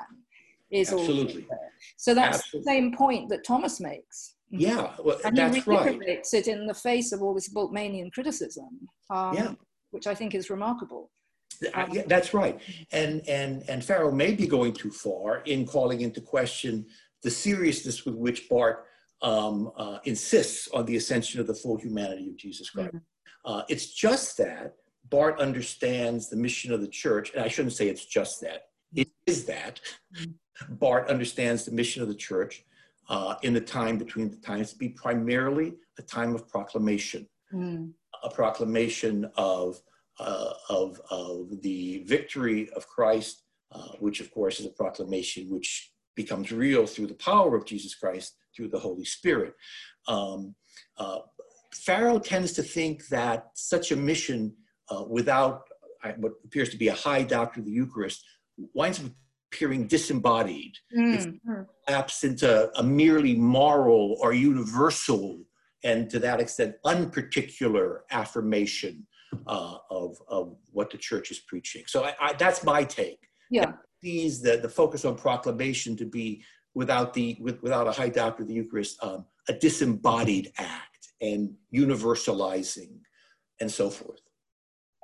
[0.71, 1.45] is Absolutely.
[1.49, 1.71] there.
[1.97, 2.59] So that's Absolutely.
[2.59, 4.35] the same point that Thomas makes.
[4.51, 6.47] Yeah, well, and that's he reiterates right.
[6.47, 9.53] it in the face of all this Bultmannian criticism, um, yeah.
[9.91, 11.11] which I think is remarkable.
[11.75, 12.59] Um, yeah, that's right,
[12.91, 16.87] and and and Farrow may be going too far in calling into question
[17.21, 18.77] the seriousness with which Barth
[19.21, 22.89] um, uh, insists on the ascension of the full humanity of Jesus Christ.
[22.89, 23.51] Mm-hmm.
[23.51, 24.75] Uh, it's just that
[25.09, 28.67] Barth understands the mission of the church, and I shouldn't say it's just that.
[28.95, 29.81] It is that
[30.15, 30.75] mm-hmm.
[30.75, 32.63] Barth understands the mission of the church
[33.09, 37.91] uh, in the time between the times to be primarily a time of proclamation, mm.
[38.23, 39.81] a proclamation of,
[40.19, 45.91] uh, of, of the victory of Christ, uh, which of course is a proclamation which
[46.23, 49.53] becomes real through the power of Jesus Christ through the Holy Spirit.
[50.07, 50.53] Um,
[50.97, 51.19] uh,
[51.73, 54.53] Farrow tends to think that such a mission
[54.91, 55.61] uh, without
[56.03, 58.19] uh, what appears to be a high doctrine of the Eucharist
[58.73, 59.05] winds up
[59.51, 61.65] appearing disembodied, mm.
[61.87, 65.39] perhaps into a merely moral or universal
[65.83, 69.07] and to that extent unparticular affirmation
[69.47, 71.83] uh, of, of what the church is preaching.
[71.87, 73.21] So I, I, that's my take.
[73.49, 73.71] Yeah.
[74.01, 76.43] Sees the, the focus on proclamation to be
[76.73, 81.53] without the with, without a high doctrine of the Eucharist, um, a disembodied act and
[81.73, 82.99] universalizing
[83.59, 84.21] and so forth.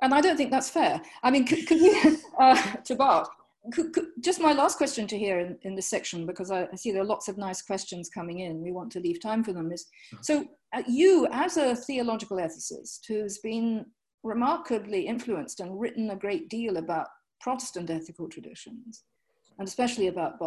[0.02, 1.00] And I don't think that's fair.
[1.22, 3.28] I mean, could, could you, uh, to Barth,
[3.72, 6.76] could, could, just my last question to hear in, in this section, because I, I,
[6.76, 8.62] see there are lots of nice questions coming in.
[8.62, 9.72] We want to leave time for them.
[9.72, 9.86] Is
[10.22, 10.44] so
[10.74, 13.86] uh, you, as a theological ethicist who's been
[14.22, 17.06] remarkably influenced and written a great deal about
[17.40, 19.04] Protestant ethical traditions,
[19.58, 20.38] and especially about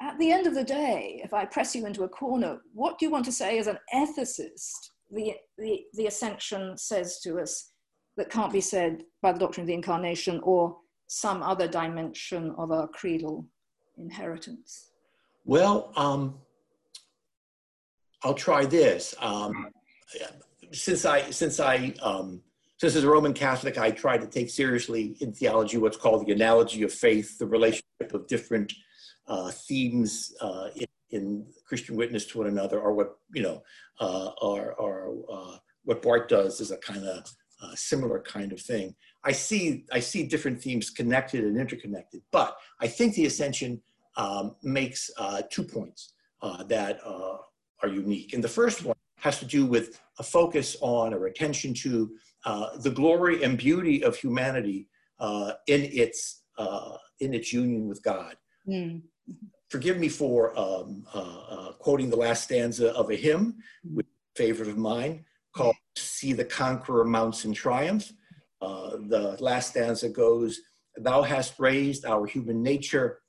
[0.00, 3.06] at the end of the day, if I press you into a corner, what do
[3.06, 4.90] you want to say as an ethicist?
[5.10, 7.70] The, the, the ascension says to us
[8.16, 12.72] that can't be said by the doctrine of the incarnation or some other dimension of
[12.72, 13.46] our creedal
[13.96, 14.90] inheritance?
[15.44, 16.38] Well, um,
[18.22, 19.14] I'll try this.
[19.20, 19.68] Um,
[20.72, 22.42] since I since I um,
[22.78, 26.32] since as a Roman Catholic, I try to take seriously in theology what's called the
[26.32, 28.72] analogy of faith, the relationship of different
[29.26, 33.62] uh, themes uh, in, in, Christian witness to one another, or what you know,
[33.98, 34.76] uh, or,
[35.32, 37.28] uh, what Barth does is a kind of
[37.60, 38.94] uh, similar kind of thing.
[39.24, 43.80] I see I see different themes connected and interconnected, but I think the Ascension
[44.16, 46.12] um, makes uh, two points
[46.68, 48.32] that are unique.
[48.32, 52.10] And the first one has to do with a focus on or attention to
[52.46, 54.88] uh, the glory and beauty of humanity
[55.18, 58.36] uh, in its uh, in its union with God.
[58.68, 59.02] Mm.
[59.68, 64.38] Forgive me for um, uh, uh, quoting the last stanza of a hymn, which a
[64.38, 65.24] favorite of mine,
[65.54, 68.10] called "See the Conqueror Mounts in Triumph."
[68.60, 70.60] the last stanza goes,
[70.96, 73.20] "Thou hast raised our human nature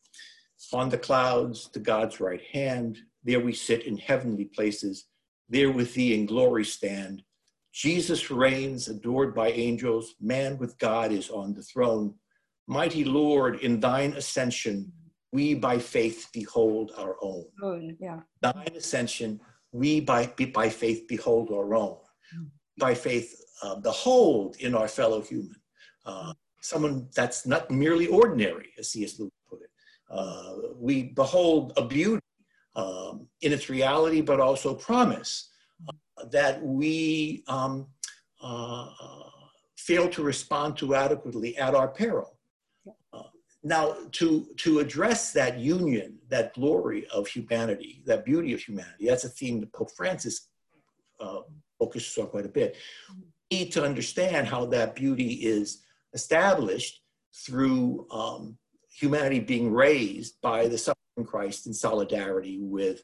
[0.74, 2.99] on the clouds to God's right hand.
[3.24, 5.05] There we sit in heavenly places.
[5.49, 7.24] There with thee in glory stand.
[7.78, 10.15] Jesus reigns, adored by angels.
[10.19, 12.15] Man with God is on the throne.
[12.65, 14.91] Mighty Lord, in thine ascension,
[15.32, 17.45] we by faith behold our own.
[17.61, 18.21] Oh, yeah.
[18.41, 19.39] Thine ascension,
[19.71, 20.25] we by,
[20.55, 21.97] by faith behold our own.
[22.80, 25.61] By faith, uh, behold in our fellow human.
[26.03, 29.19] Uh, someone that's not merely ordinary, as C.S.
[29.19, 29.69] Lewis put it.
[30.09, 32.23] Uh, we behold a beauty
[32.75, 35.51] um, in its reality, but also promise
[36.32, 37.88] that we um,
[38.41, 38.89] uh,
[39.78, 42.38] fail to respond to adequately at our peril.
[43.13, 43.23] Uh,
[43.63, 49.23] now, to, to address that union, that glory of humanity, that beauty of humanity, that's
[49.23, 50.49] a theme that Pope Francis
[51.19, 51.41] uh,
[51.80, 52.75] focuses on quite a bit.
[53.51, 57.01] We need to understand how that beauty is established
[57.45, 58.57] through um,
[58.91, 63.03] humanity being raised by the suffering Christ in solidarity with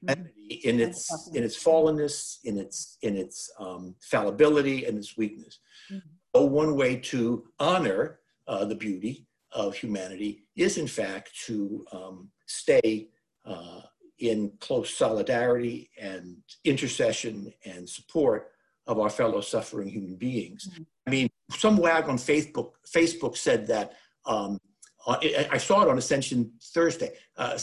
[0.00, 5.60] humanity in its in its fallenness, in its in its um, fallibility, and its weakness.
[5.90, 6.08] Mm-hmm.
[6.34, 12.30] So one way to honor uh, the beauty of humanity is, in fact, to um,
[12.46, 13.08] stay
[13.44, 13.80] uh,
[14.18, 18.52] in close solidarity and intercession and support
[18.86, 20.68] of our fellow suffering human beings.
[20.68, 20.82] Mm-hmm.
[21.06, 23.94] I mean, some wag on Facebook Facebook said that
[24.26, 24.60] um,
[25.06, 25.16] uh,
[25.50, 27.12] I saw it on Ascension Thursday.
[27.36, 27.58] Uh,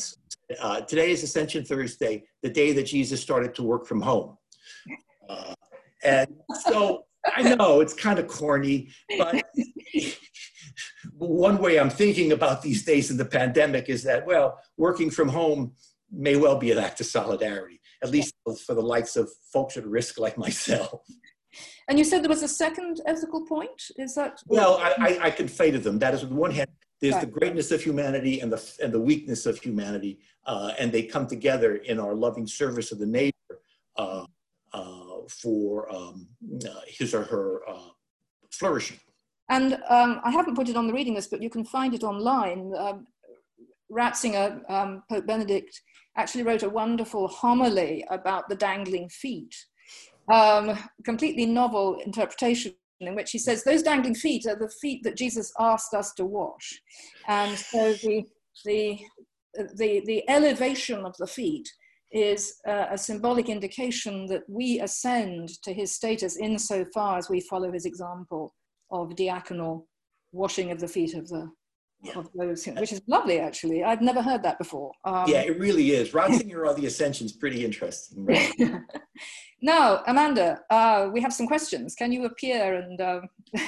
[0.60, 4.38] uh, today is Ascension Thursday, the day that Jesus started to work from home.
[5.30, 5.54] Uh,
[6.04, 6.28] and
[6.70, 9.44] so I know it's kind of corny, but
[11.18, 15.28] one way I'm thinking about these days in the pandemic is that, well, working from
[15.28, 15.74] home
[16.12, 18.34] may well be an act of solidarity, at least
[18.66, 21.02] for the likes of folks at risk like myself.
[21.90, 23.92] And you said there was a second ethical point.
[23.98, 24.40] Is that?
[24.46, 26.00] Well, I, I, I conflated them.
[26.00, 26.70] That is, on the one hand,
[27.02, 27.22] there's right.
[27.22, 31.28] the greatness of humanity and the, and the weakness of humanity, uh, and they come
[31.28, 33.34] together in our loving service of the neighbor
[33.98, 34.26] uh,
[34.74, 36.28] uh, for um,
[36.66, 37.90] uh, his or her uh,
[38.52, 39.00] flourishing.
[39.50, 42.04] And um, I haven't put it on the reading list, but you can find it
[42.04, 42.74] online.
[42.78, 43.08] Um,
[43.92, 45.82] Ratzinger, um, Pope Benedict,
[46.18, 49.56] actually wrote a wonderful homily about the dangling feet.
[50.32, 55.18] Um, completely novel interpretation in which he says those dangling feet are the feet that
[55.18, 56.82] Jesus asked us to wash.
[57.28, 58.26] And so the,
[58.66, 59.00] the,
[59.76, 61.68] the, the elevation of the feet
[62.12, 67.86] is a symbolic indication that we ascend to his status insofar as we follow his
[67.86, 68.54] example
[68.92, 69.84] of diaconal
[70.32, 71.50] washing of the feet of the
[72.02, 72.14] yeah.
[72.18, 73.84] of those, which is lovely actually.
[73.84, 74.92] I've never heard that before.
[75.06, 76.12] Um, yeah, it really is.
[76.14, 78.26] Ratzinger on the Ascension is pretty interesting.
[78.26, 78.54] Right?
[79.62, 81.96] now, Amanda, uh, we have some questions.
[81.96, 83.02] Can you appear and?
[83.02, 83.22] Uh,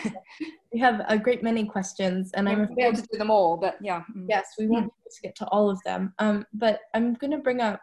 [0.73, 3.57] we have a great many questions, and I'm able to do them all.
[3.57, 4.25] But yeah, mm.
[4.29, 6.13] yes, we won't be able to get to all of them.
[6.19, 7.81] Um, but I'm going to bring up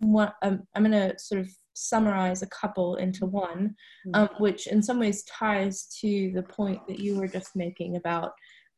[0.00, 0.32] one.
[0.42, 3.74] Um, I'm going to sort of summarize a couple into one,
[4.06, 4.16] mm.
[4.16, 8.32] um, which in some ways ties to the point that you were just making about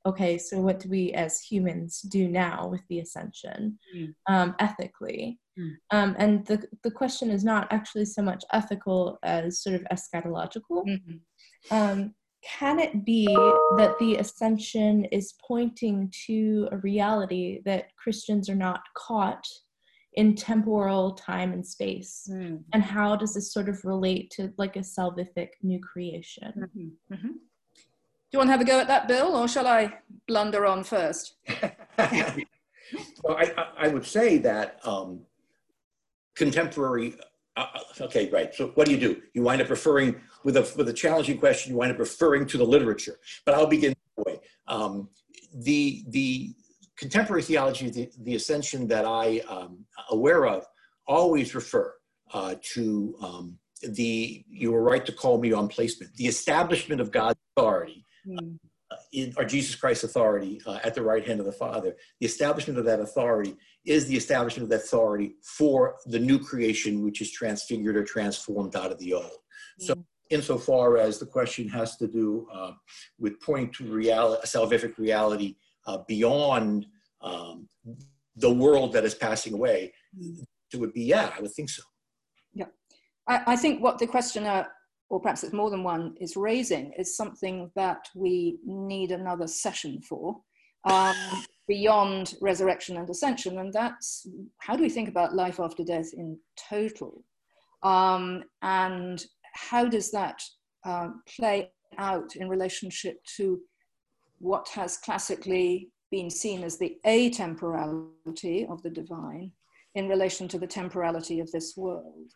[0.06, 4.14] okay, so what do we as humans do now with the ascension mm.
[4.28, 5.38] um, ethically?
[5.58, 5.72] Mm.
[5.90, 10.86] Um, and the, the question is not actually so much ethical as sort of eschatological.
[10.86, 11.74] Mm-hmm.
[11.74, 18.54] Um, can it be that the ascension is pointing to a reality that Christians are
[18.54, 19.44] not caught
[20.14, 22.26] in temporal time and space?
[22.30, 22.62] Mm.
[22.72, 26.52] And how does this sort of relate to like a salvific new creation?
[26.56, 27.14] Mm-hmm.
[27.14, 27.28] Mm-hmm
[28.32, 29.92] you want to have a go at that, Bill, or shall I
[30.28, 31.34] blunder on first?
[31.98, 35.22] well, I, I, would say that um,
[36.36, 37.14] contemporary.
[37.56, 38.54] Uh, uh, okay, right.
[38.54, 39.20] So what do you do?
[39.34, 41.72] You wind up referring with a with a challenging question.
[41.72, 43.18] You wind up referring to the literature.
[43.44, 44.40] But I'll begin that way.
[44.68, 45.08] Um,
[45.52, 46.54] the the
[46.96, 50.64] contemporary theology, the, the ascension that I am aware of,
[51.08, 51.94] always refer
[52.32, 54.44] uh, to um, the.
[54.48, 56.14] You were right to call me on placement.
[56.14, 58.04] The establishment of God's authority.
[58.26, 58.58] Mm
[59.12, 62.78] in, our Jesus Christ's authority uh, at the right hand of the Father, the establishment
[62.78, 67.30] of that authority is the establishment of that authority for the new creation, which is
[67.30, 69.38] transfigured or transformed out of the old.
[69.78, 69.94] So,
[70.30, 72.72] insofar as the question has to do uh,
[73.18, 75.56] with pointing to reality, salvific reality
[75.86, 76.86] uh, beyond
[77.22, 77.68] um,
[78.36, 80.42] the world that is passing away, mm-hmm.
[80.72, 81.82] it would be yeah, I would think so.
[82.52, 82.66] Yeah,
[83.26, 84.66] I, I think what the questioner
[85.10, 90.00] or perhaps it's more than one, is raising is something that we need another session
[90.00, 90.40] for
[90.84, 91.14] um,
[91.68, 93.58] beyond resurrection and ascension.
[93.58, 94.26] And that's
[94.58, 97.24] how do we think about life after death in total?
[97.82, 100.40] Um, and how does that
[100.84, 103.60] uh, play out in relationship to
[104.38, 109.50] what has classically been seen as the atemporality of the divine
[109.96, 112.32] in relation to the temporality of this world?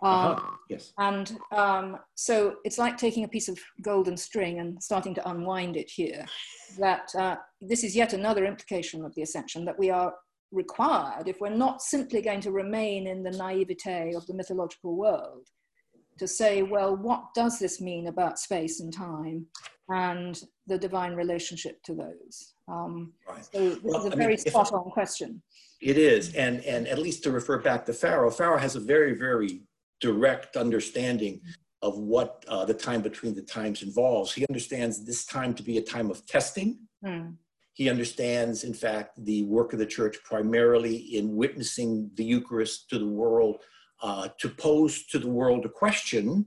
[0.00, 0.34] Uh-huh.
[0.34, 0.92] Um, yes.
[0.98, 5.76] And um, so it's like taking a piece of golden string and starting to unwind
[5.76, 6.24] it here.
[6.78, 10.12] That uh, this is yet another implication of the ascension that we are
[10.52, 15.46] required, if we're not simply going to remain in the naivete of the mythological world,
[16.18, 19.46] to say, well, what does this mean about space and time
[19.88, 22.54] and the divine relationship to those?
[22.66, 23.44] Um, right.
[23.52, 25.42] So this well, is a I very mean, spot on question.
[25.80, 29.14] It is, and and at least to refer back to Farrow, Farrow has a very
[29.14, 29.62] very
[30.00, 31.40] direct understanding
[31.82, 34.32] of what uh, the time between the times involves.
[34.32, 36.78] He understands this time to be a time of testing.
[37.04, 37.36] Mm.
[37.74, 42.98] He understands, in fact, the work of the church primarily in witnessing the Eucharist to
[42.98, 43.62] the world,
[44.02, 46.44] uh, to pose to the world a question,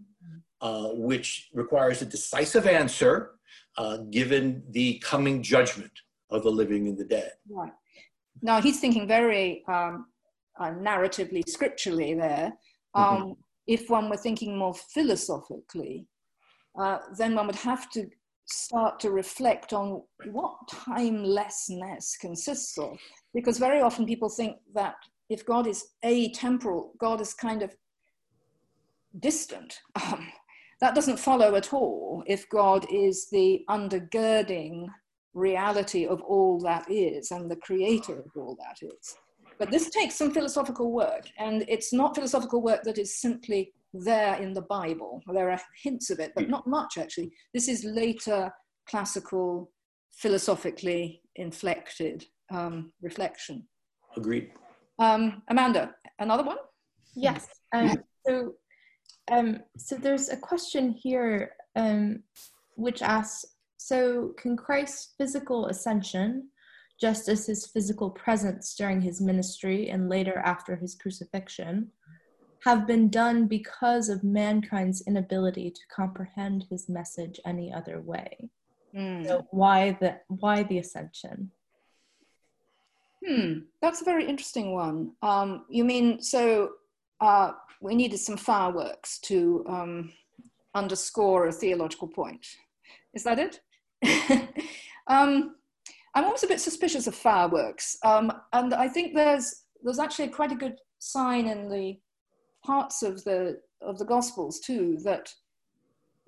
[0.60, 3.32] uh, which requires a decisive answer
[3.78, 5.92] uh, given the coming judgment
[6.30, 7.32] of the living and the dead.
[7.50, 7.72] Right.
[8.42, 10.08] Now, he's thinking very um,
[10.60, 12.54] uh, narratively, scripturally there.
[12.96, 13.16] Mm-hmm.
[13.16, 13.32] Um, mm-hmm.
[13.68, 16.08] If one were thinking more philosophically,
[16.80, 18.08] uh, then one would have to
[18.46, 22.98] start to reflect on what timelessness consists of.
[23.34, 24.96] Because very often people think that
[25.30, 27.76] if God is atemporal, God is kind of
[29.20, 29.80] distant.
[30.12, 30.28] Um,
[30.82, 34.88] that doesn't follow at all if God is the undergirding
[35.36, 39.16] reality of all that is and the creator of all that is.
[39.62, 44.42] But this takes some philosophical work, and it's not philosophical work that is simply there
[44.42, 45.22] in the Bible.
[45.32, 47.32] There are hints of it, but not much actually.
[47.54, 48.52] This is later
[48.90, 49.70] classical,
[50.14, 53.68] philosophically inflected um, reflection.
[54.18, 54.50] Agreed.
[54.98, 56.58] Um, Amanda, another one?
[57.16, 57.46] Yes.
[57.72, 58.54] Um, so,
[59.32, 62.24] um, so there's a question here um,
[62.78, 63.46] which asks,
[63.78, 66.50] so can Christ's physical ascension
[67.02, 71.90] just as his physical presence during his ministry and later after his crucifixion,
[72.64, 78.50] have been done because of mankind's inability to comprehend his message any other way.
[78.96, 79.26] Mm.
[79.26, 81.52] So why the why the ascension?
[83.26, 85.14] Hmm, that's a very interesting one.
[85.24, 86.74] Um, you mean so
[87.20, 90.12] uh, we needed some fireworks to um,
[90.76, 92.46] underscore a theological point?
[93.14, 93.62] Is that it?
[95.08, 95.56] um,
[96.14, 100.52] I'm always a bit suspicious of fireworks, um, and I think there's there's actually quite
[100.52, 101.98] a good sign in the
[102.66, 105.34] parts of the of the Gospels too that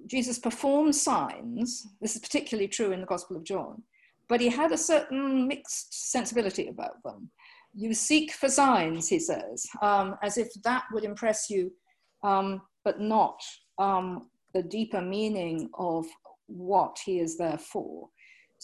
[0.08, 1.88] Jesus performed signs.
[2.02, 3.84] This is particularly true in the Gospel of John,
[4.30, 7.30] but he had a certain mixed sensibility about them.
[7.76, 11.72] You seek for signs, he says, um, as if that would impress you,
[12.24, 13.40] um, but not
[13.80, 16.06] um, the deeper meaning of
[16.48, 18.10] what he is there for.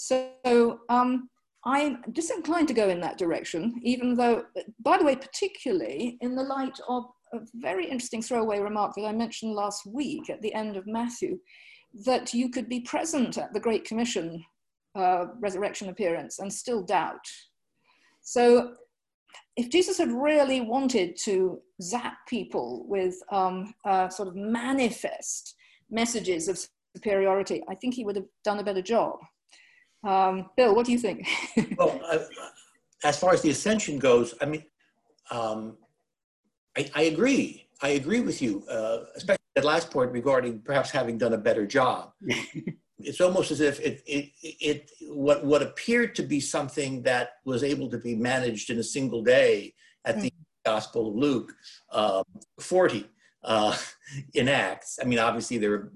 [0.02, 1.30] So um,
[1.66, 4.45] I'm disinclined to go in that direction, even though,
[4.80, 9.12] by the way, particularly in the light of a very interesting throwaway remark that I
[9.12, 11.38] mentioned last week at the end of Matthew,
[12.06, 14.41] that you could be present at the Great Commission
[14.95, 17.26] uh, resurrection appearance and still doubt.
[18.22, 18.76] So
[19.58, 25.56] if Jesus had really wanted to zap people with um, uh, sort of manifest
[25.91, 26.58] messages of
[26.95, 29.18] superiority, I think he would have done a better job.
[30.04, 31.28] Um, Bill, what do you think?
[31.78, 32.20] well, uh,
[33.04, 34.64] as far as the ascension goes, I mean,
[35.32, 35.78] um,
[36.78, 37.68] I, I, agree.
[37.82, 41.66] I agree with you, uh, especially that last point regarding perhaps having done a better
[41.66, 42.14] job.
[43.00, 47.64] it's almost as if it, it, it, what, what appeared to be something that was
[47.64, 49.74] able to be managed in a single day
[50.06, 50.22] at mm.
[50.24, 50.34] the
[50.66, 51.54] Gospel of Luke
[51.91, 52.24] uh,
[52.60, 53.06] 40
[53.43, 53.76] uh,
[54.34, 55.00] in Acts.
[55.02, 55.91] I mean, obviously there are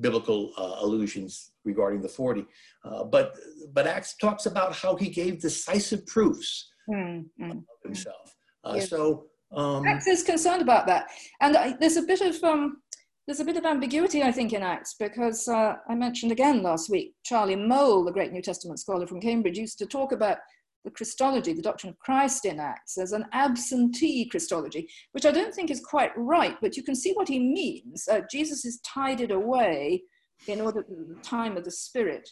[0.00, 2.46] biblical uh, allusions regarding the 40,
[2.84, 3.36] uh, but,
[3.72, 7.24] but Acts talks about how he gave decisive proofs mm.
[7.42, 8.34] of himself.
[8.64, 8.88] Uh, yes.
[8.88, 11.08] So um, Acts is concerned about that.
[11.40, 12.78] And I, there's a bit of, um,
[13.26, 16.90] there's a bit of ambiguity, I think, in Acts because uh, I mentioned again last
[16.90, 20.38] week, Charlie Moule, the great New Testament scholar from Cambridge, used to talk about
[20.84, 25.54] the Christology, the doctrine of Christ in Acts, as an absentee Christology, which I don't
[25.54, 28.08] think is quite right, but you can see what he means.
[28.10, 30.02] Uh, Jesus is tided away
[30.46, 32.28] in order to the time of the Spirit.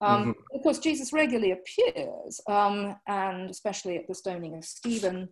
[0.00, 0.56] Um, mm-hmm.
[0.56, 5.28] Of course, Jesus regularly appears, um, and especially at the stoning of Stephen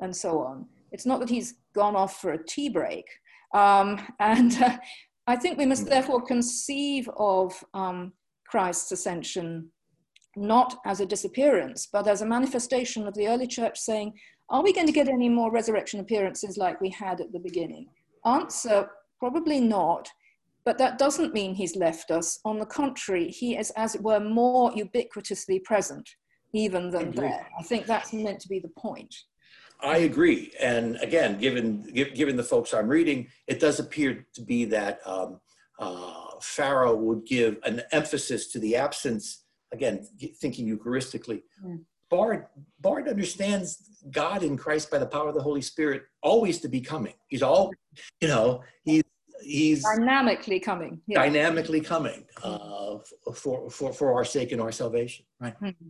[0.00, 0.66] and so on.
[0.90, 3.06] It's not that he's gone off for a tea break,
[3.54, 4.78] um, and uh,
[5.26, 8.12] I think we must therefore conceive of um,
[8.48, 9.70] Christ's ascension
[10.38, 14.12] not as a disappearance, but as a manifestation of the early church saying,
[14.50, 17.88] Are we going to get any more resurrection appearances like we had at the beginning?
[18.24, 20.08] Answer probably not,
[20.64, 22.38] but that doesn't mean he's left us.
[22.44, 26.08] On the contrary, he is, as it were, more ubiquitously present
[26.52, 27.46] even than there.
[27.58, 29.14] I think that's meant to be the point.
[29.80, 30.52] I agree.
[30.60, 35.40] And again, given given the folks I'm reading, it does appear to be that um,
[35.78, 39.44] uh, Farrow would give an emphasis to the absence.
[39.72, 40.06] Again,
[40.40, 41.80] thinking Eucharistically, mm.
[42.10, 42.46] Barth
[42.80, 46.80] Barth understands God in Christ by the power of the Holy Spirit always to be
[46.80, 47.14] coming.
[47.28, 47.70] He's all,
[48.20, 49.02] you know, he's
[49.42, 51.00] he's dynamically coming.
[51.06, 51.22] Yeah.
[51.22, 52.98] Dynamically coming uh,
[53.34, 55.24] for for for our sake and our salvation.
[55.40, 55.54] Right.
[55.60, 55.88] Mm-hmm.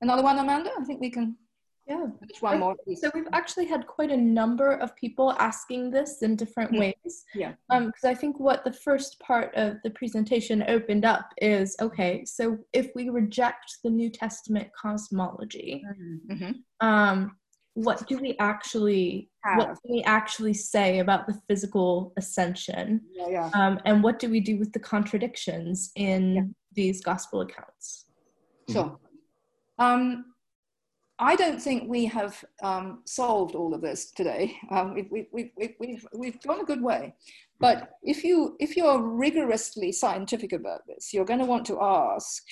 [0.00, 0.70] Another one, Amanda.
[0.78, 1.36] I think we can
[1.86, 2.06] yeah.
[2.40, 2.76] one more.
[2.96, 6.80] So we've actually had quite a number of people asking this in different mm-hmm.
[6.80, 7.24] ways.
[7.34, 7.52] Yeah.
[7.70, 12.24] Um, because I think what the first part of the presentation opened up is okay,
[12.24, 15.82] so if we reject the New Testament cosmology,
[16.30, 16.86] mm-hmm.
[16.86, 17.36] um,
[17.74, 19.58] what do we actually Have.
[19.58, 23.02] what can we actually say about the physical ascension?
[23.12, 23.50] Yeah, yeah.
[23.52, 26.42] Um, and what do we do with the contradictions in yeah.
[26.72, 28.06] these gospel accounts?
[28.70, 28.98] Sure.
[29.78, 30.24] Um,
[31.18, 34.56] I don't think we have um, solved all of this today.
[34.70, 37.14] Um, we've, we've, we've, we've, we've gone a good way.
[37.58, 42.42] But if, you, if you're rigorously scientific about this, you're going to want to ask,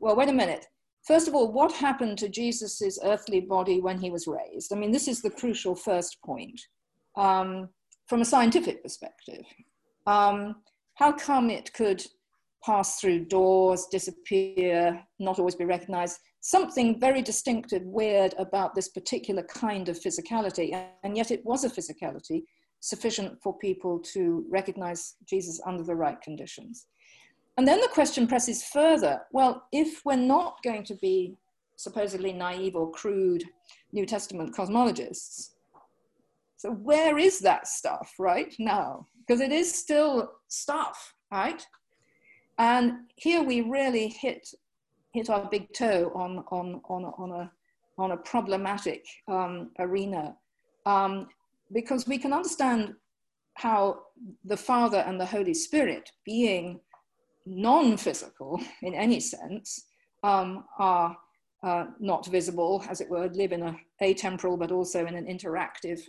[0.00, 0.66] well, wait a minute.
[1.06, 4.72] First of all, what happened to Jesus's earthly body when he was raised?
[4.72, 6.60] I mean, this is the crucial first point
[7.16, 7.68] um,
[8.06, 9.44] from a scientific perspective.
[10.06, 10.56] Um,
[10.94, 12.04] how come it could
[12.64, 16.18] pass through doors, disappear, not always be recognized?
[16.44, 21.70] something very distinctive, weird about this particular kind of physicality, and yet it was a
[21.70, 22.44] physicality
[22.80, 26.86] sufficient for people to recognize Jesus under the right conditions.
[27.56, 31.34] And then the question presses further well, if we're not going to be
[31.76, 33.44] supposedly naive or crude
[33.92, 35.52] New Testament cosmologists,
[36.58, 39.06] so where is that stuff right now?
[39.26, 41.66] Because it is still stuff, right?
[42.58, 44.48] And here we really hit
[45.14, 47.50] hit our big toe on, on, on, on, a,
[47.96, 50.36] on a problematic um, arena
[50.86, 51.28] um,
[51.72, 52.94] because we can understand
[53.54, 54.00] how
[54.44, 56.80] the Father and the Holy Spirit, being
[57.46, 59.86] non physical in any sense,
[60.24, 61.16] um, are
[61.62, 66.00] uh, not visible, as it were, live in a atemporal but also in an interactive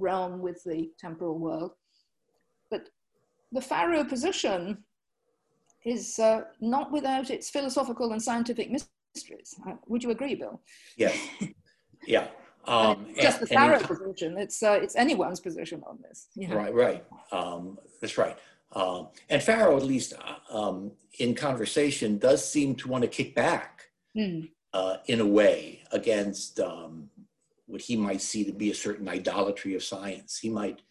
[0.00, 1.70] realm with the temporal world.
[2.68, 2.88] But
[3.52, 4.78] the Farrow position
[5.84, 9.54] is uh, not without its philosophical and scientific mysteries.
[9.66, 10.60] Uh, would you agree, Bill?
[10.96, 11.12] Yeah,
[12.06, 12.28] yeah.
[12.66, 14.36] Um, just and, the Farrow position.
[14.36, 16.28] It's uh, it's anyone's position on this.
[16.50, 17.04] Right, right.
[17.32, 18.36] Um, that's right.
[18.72, 23.34] Um, and Farrow, at least uh, um, in conversation, does seem to want to kick
[23.34, 23.84] back
[24.16, 24.48] mm.
[25.06, 27.08] in a way against um,
[27.66, 30.38] what he might see to be a certain idolatry of science.
[30.38, 30.82] He might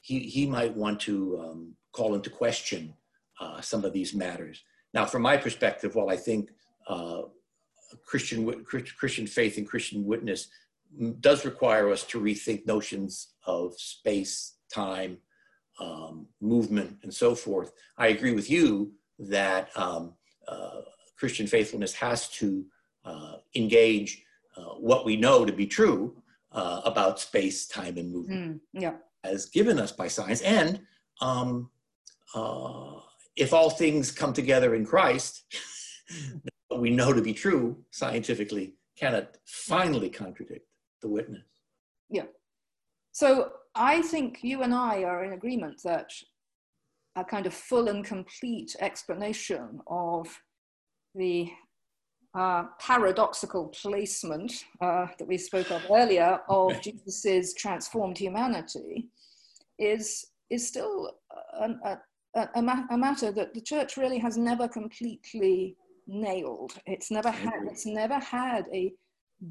[0.00, 2.94] he he might want to um, call into question
[3.40, 4.62] uh, some of these matters.
[4.94, 6.50] Now, from my perspective, while I think
[6.86, 7.22] uh,
[8.04, 10.48] Christian, Christian faith and Christian witness
[11.20, 15.18] does require us to rethink notions of space, time,
[15.78, 20.14] um, movement, and so forth, I agree with you that um,
[20.46, 20.82] uh,
[21.18, 22.64] Christian faithfulness has to
[23.04, 24.22] uh, engage
[24.56, 26.16] uh, what we know to be true
[26.52, 28.94] uh, about space, time, and movement, mm, yeah.
[29.24, 30.80] as given us by science, and
[31.20, 31.70] um,
[32.34, 33.00] uh,
[33.36, 35.44] if all things come together in Christ,
[36.68, 40.66] what we know to be true scientifically cannot finally contradict
[41.02, 41.42] the witness.
[42.10, 42.26] Yeah.
[43.12, 46.10] So I think you and I are in agreement that
[47.16, 50.28] a kind of full and complete explanation of
[51.14, 51.50] the
[52.34, 59.08] uh, paradoxical placement uh, that we spoke of earlier of Jesus's transformed humanity
[59.78, 61.12] is, is still
[61.84, 61.98] a,
[62.34, 65.76] a, a, a, matter that the church really has never completely
[66.06, 66.72] nailed.
[66.86, 68.92] It's never had, it's never had a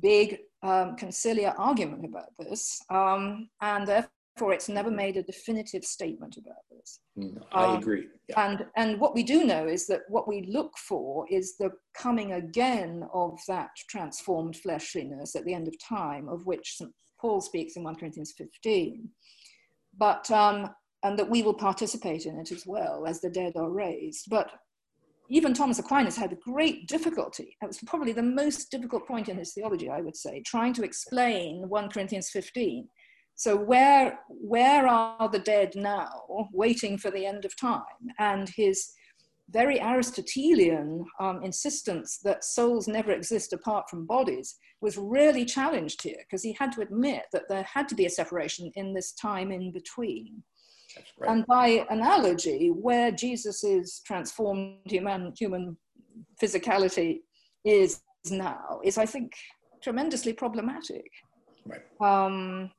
[0.02, 6.38] big um, conciliar argument about this, um, and therefore it's never made a definitive statement
[6.38, 7.00] about this.
[7.18, 8.08] Mm, I um, agree.
[8.28, 8.50] Yeah.
[8.50, 12.34] And and what we do know is that what we look for is the coming
[12.34, 16.92] again of that transformed fleshliness at the end of time, of which St.
[17.20, 19.10] Paul speaks in 1 Corinthians 15.
[19.98, 20.70] But um,
[21.04, 24.26] and that we will participate in it as well as the dead are raised.
[24.30, 24.52] But
[25.30, 27.56] even Thomas Aquinas had great difficulty.
[27.62, 30.84] It was probably the most difficult point in his theology, I would say, trying to
[30.84, 32.88] explain 1 Corinthians 15.
[33.36, 36.10] So where, where are the dead now,
[36.52, 37.84] waiting for the end of time?
[38.18, 38.92] And his
[39.52, 46.18] very Aristotelian um, insistence that souls never exist apart from bodies was really challenged here
[46.20, 49.52] because he had to admit that there had to be a separation in this time
[49.52, 50.44] in between.
[51.18, 51.32] Right.
[51.32, 55.78] And by analogy, where Jesus' transformed human, human
[56.42, 57.20] physicality
[57.66, 59.34] is now, is I think
[59.82, 61.10] tremendously problematic.
[61.66, 61.82] Right.
[62.02, 62.72] Um,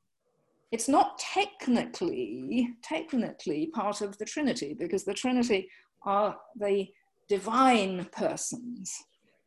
[0.73, 5.69] it's not technically, technically part of the Trinity because the Trinity
[6.05, 6.87] are the
[7.29, 8.93] divine persons.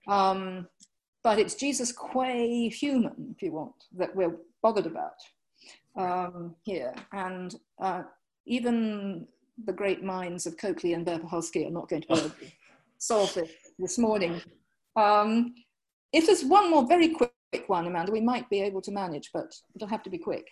[0.08, 0.68] Um,
[1.24, 2.26] but it's Jesus qua
[2.70, 5.16] human, if you want, that we're bothered about
[5.98, 6.94] um, here.
[7.14, 8.04] And uh,
[8.46, 9.28] even
[9.66, 12.36] the great minds of Coakley and Werpehowski are not going to be able to
[12.98, 14.42] solve it this morning.
[14.96, 15.54] Um,
[16.12, 17.34] if there's one more very quick
[17.68, 20.48] one, Amanda, we might be able to manage, but it'll have to be quick.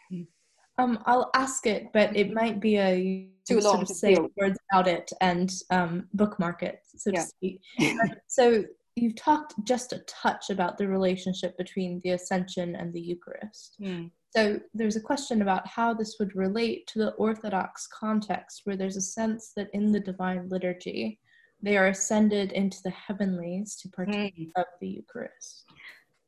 [0.78, 4.16] Um, I'll ask it, but it might be a too long sort of to say
[4.16, 4.30] deal.
[4.38, 7.22] words about it and um, bookmark it, so yeah.
[7.22, 7.62] to speak.
[8.28, 8.64] so
[8.96, 13.78] you've talked just a touch about the relationship between the Ascension and the Eucharist.
[13.82, 14.12] Mm.
[14.36, 18.96] So there's a question about how this would relate to the Orthodox context, where there's
[18.96, 21.20] a sense that in the Divine Liturgy,
[21.62, 24.52] they are ascended into the heavenlies to partake mm.
[24.56, 25.66] of the Eucharist.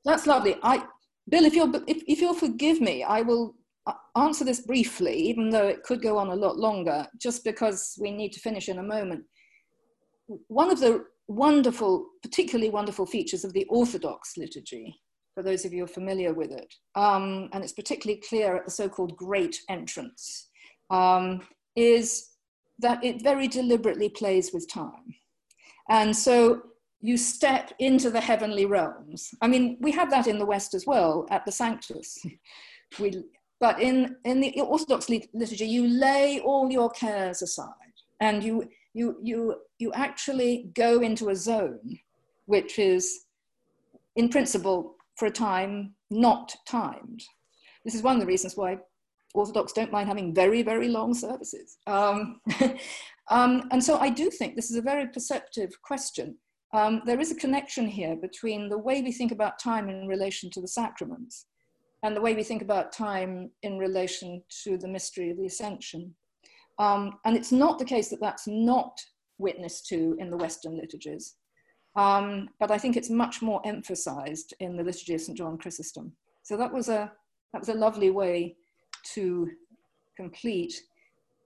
[0.04, 0.58] That's lovely.
[0.64, 0.84] I,
[1.30, 3.56] Bill, if you'll if, if you'll forgive me, I will
[3.88, 7.98] uh, answer this briefly, even though it could go on a lot longer, just because
[8.00, 9.24] we need to finish in a moment.
[10.48, 14.94] One of the wonderful, particularly wonderful features of the Orthodox liturgy
[15.34, 16.74] for those of you who are familiar with it.
[16.96, 20.50] Um, and it's particularly clear at the so-called great entrance,
[20.90, 21.42] um,
[21.76, 22.30] is
[22.80, 25.16] that it very deliberately plays with time.
[25.90, 26.62] And so
[27.02, 29.34] you step into the heavenly realms.
[29.42, 32.18] I mean, we have that in the West as well at the Sanctus.
[33.00, 33.24] we,
[33.60, 37.68] but in, in the Orthodox liturgy, you lay all your cares aside
[38.20, 42.00] and you, you, you, you actually go into a zone
[42.46, 43.26] which is,
[44.16, 47.24] in principle, for a time not timed.
[47.86, 48.78] This is one of the reasons why
[49.34, 51.78] Orthodox don't mind having very, very long services.
[51.88, 52.40] Um,
[53.30, 56.38] um, and so I do think this is a very perceptive question.
[56.74, 60.50] Um, there is a connection here between the way we think about time in relation
[60.52, 61.46] to the sacraments
[62.04, 66.16] and the way we think about time in relation to the mystery of the Ascension.
[66.80, 69.00] Um, and it's not the case that that's not
[69.38, 71.36] witnessed to in the Western liturgies.
[71.96, 75.38] Um, but I think it's much more emphasized in the liturgy of St.
[75.38, 76.14] John Chrysostom.
[76.42, 77.12] So that was a,
[77.54, 78.56] that was a lovely way
[79.14, 79.50] to
[80.18, 80.74] complete.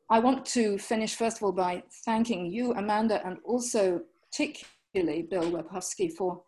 [0.09, 5.51] I want to finish first of all by thanking you, Amanda, and also particularly Bill
[5.51, 6.41] Werpehowski for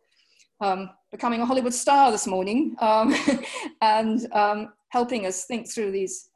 [0.62, 3.14] um, becoming a Hollywood star this morning um,
[3.82, 6.30] and um, helping us think through these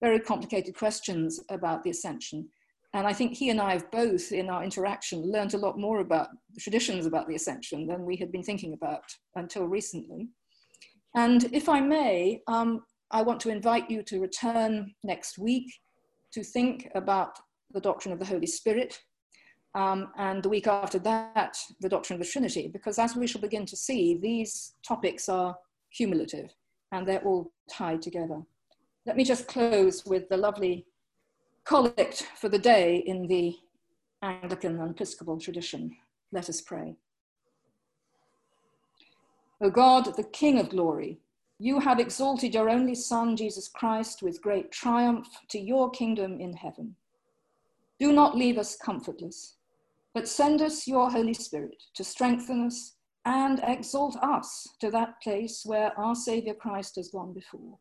[0.00, 2.48] very complicated questions about the ascension.
[2.92, 6.00] And I think he and I have both, in our interaction, learned a lot more
[6.00, 6.28] about
[6.58, 9.04] traditions about the Ascension than we had been thinking about
[9.36, 10.28] until recently.
[11.14, 15.72] And if I may, um, I want to invite you to return next week
[16.32, 17.38] to think about
[17.72, 19.00] the doctrine of the Holy Spirit,
[19.74, 23.40] um, and the week after that, the doctrine of the Trinity, because as we shall
[23.40, 25.56] begin to see, these topics are
[25.96, 26.52] cumulative
[26.92, 28.40] and they're all tied together.
[29.06, 30.86] Let me just close with the lovely
[31.64, 33.56] collect for the day in the
[34.22, 35.96] Anglican and Episcopal tradition.
[36.32, 36.96] Let us pray.
[39.60, 41.20] O God, the King of glory,
[41.58, 46.54] you have exalted your only Son, Jesus Christ, with great triumph to your kingdom in
[46.54, 46.96] heaven.
[47.98, 49.56] Do not leave us comfortless,
[50.14, 52.96] but send us your Holy Spirit to strengthen us
[53.26, 57.78] and exalt us to that place where our Saviour Christ has gone before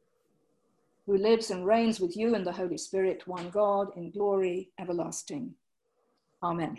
[1.09, 5.55] who lives and reigns with you in the Holy Spirit, one God, in glory everlasting.
[6.43, 6.77] Amen.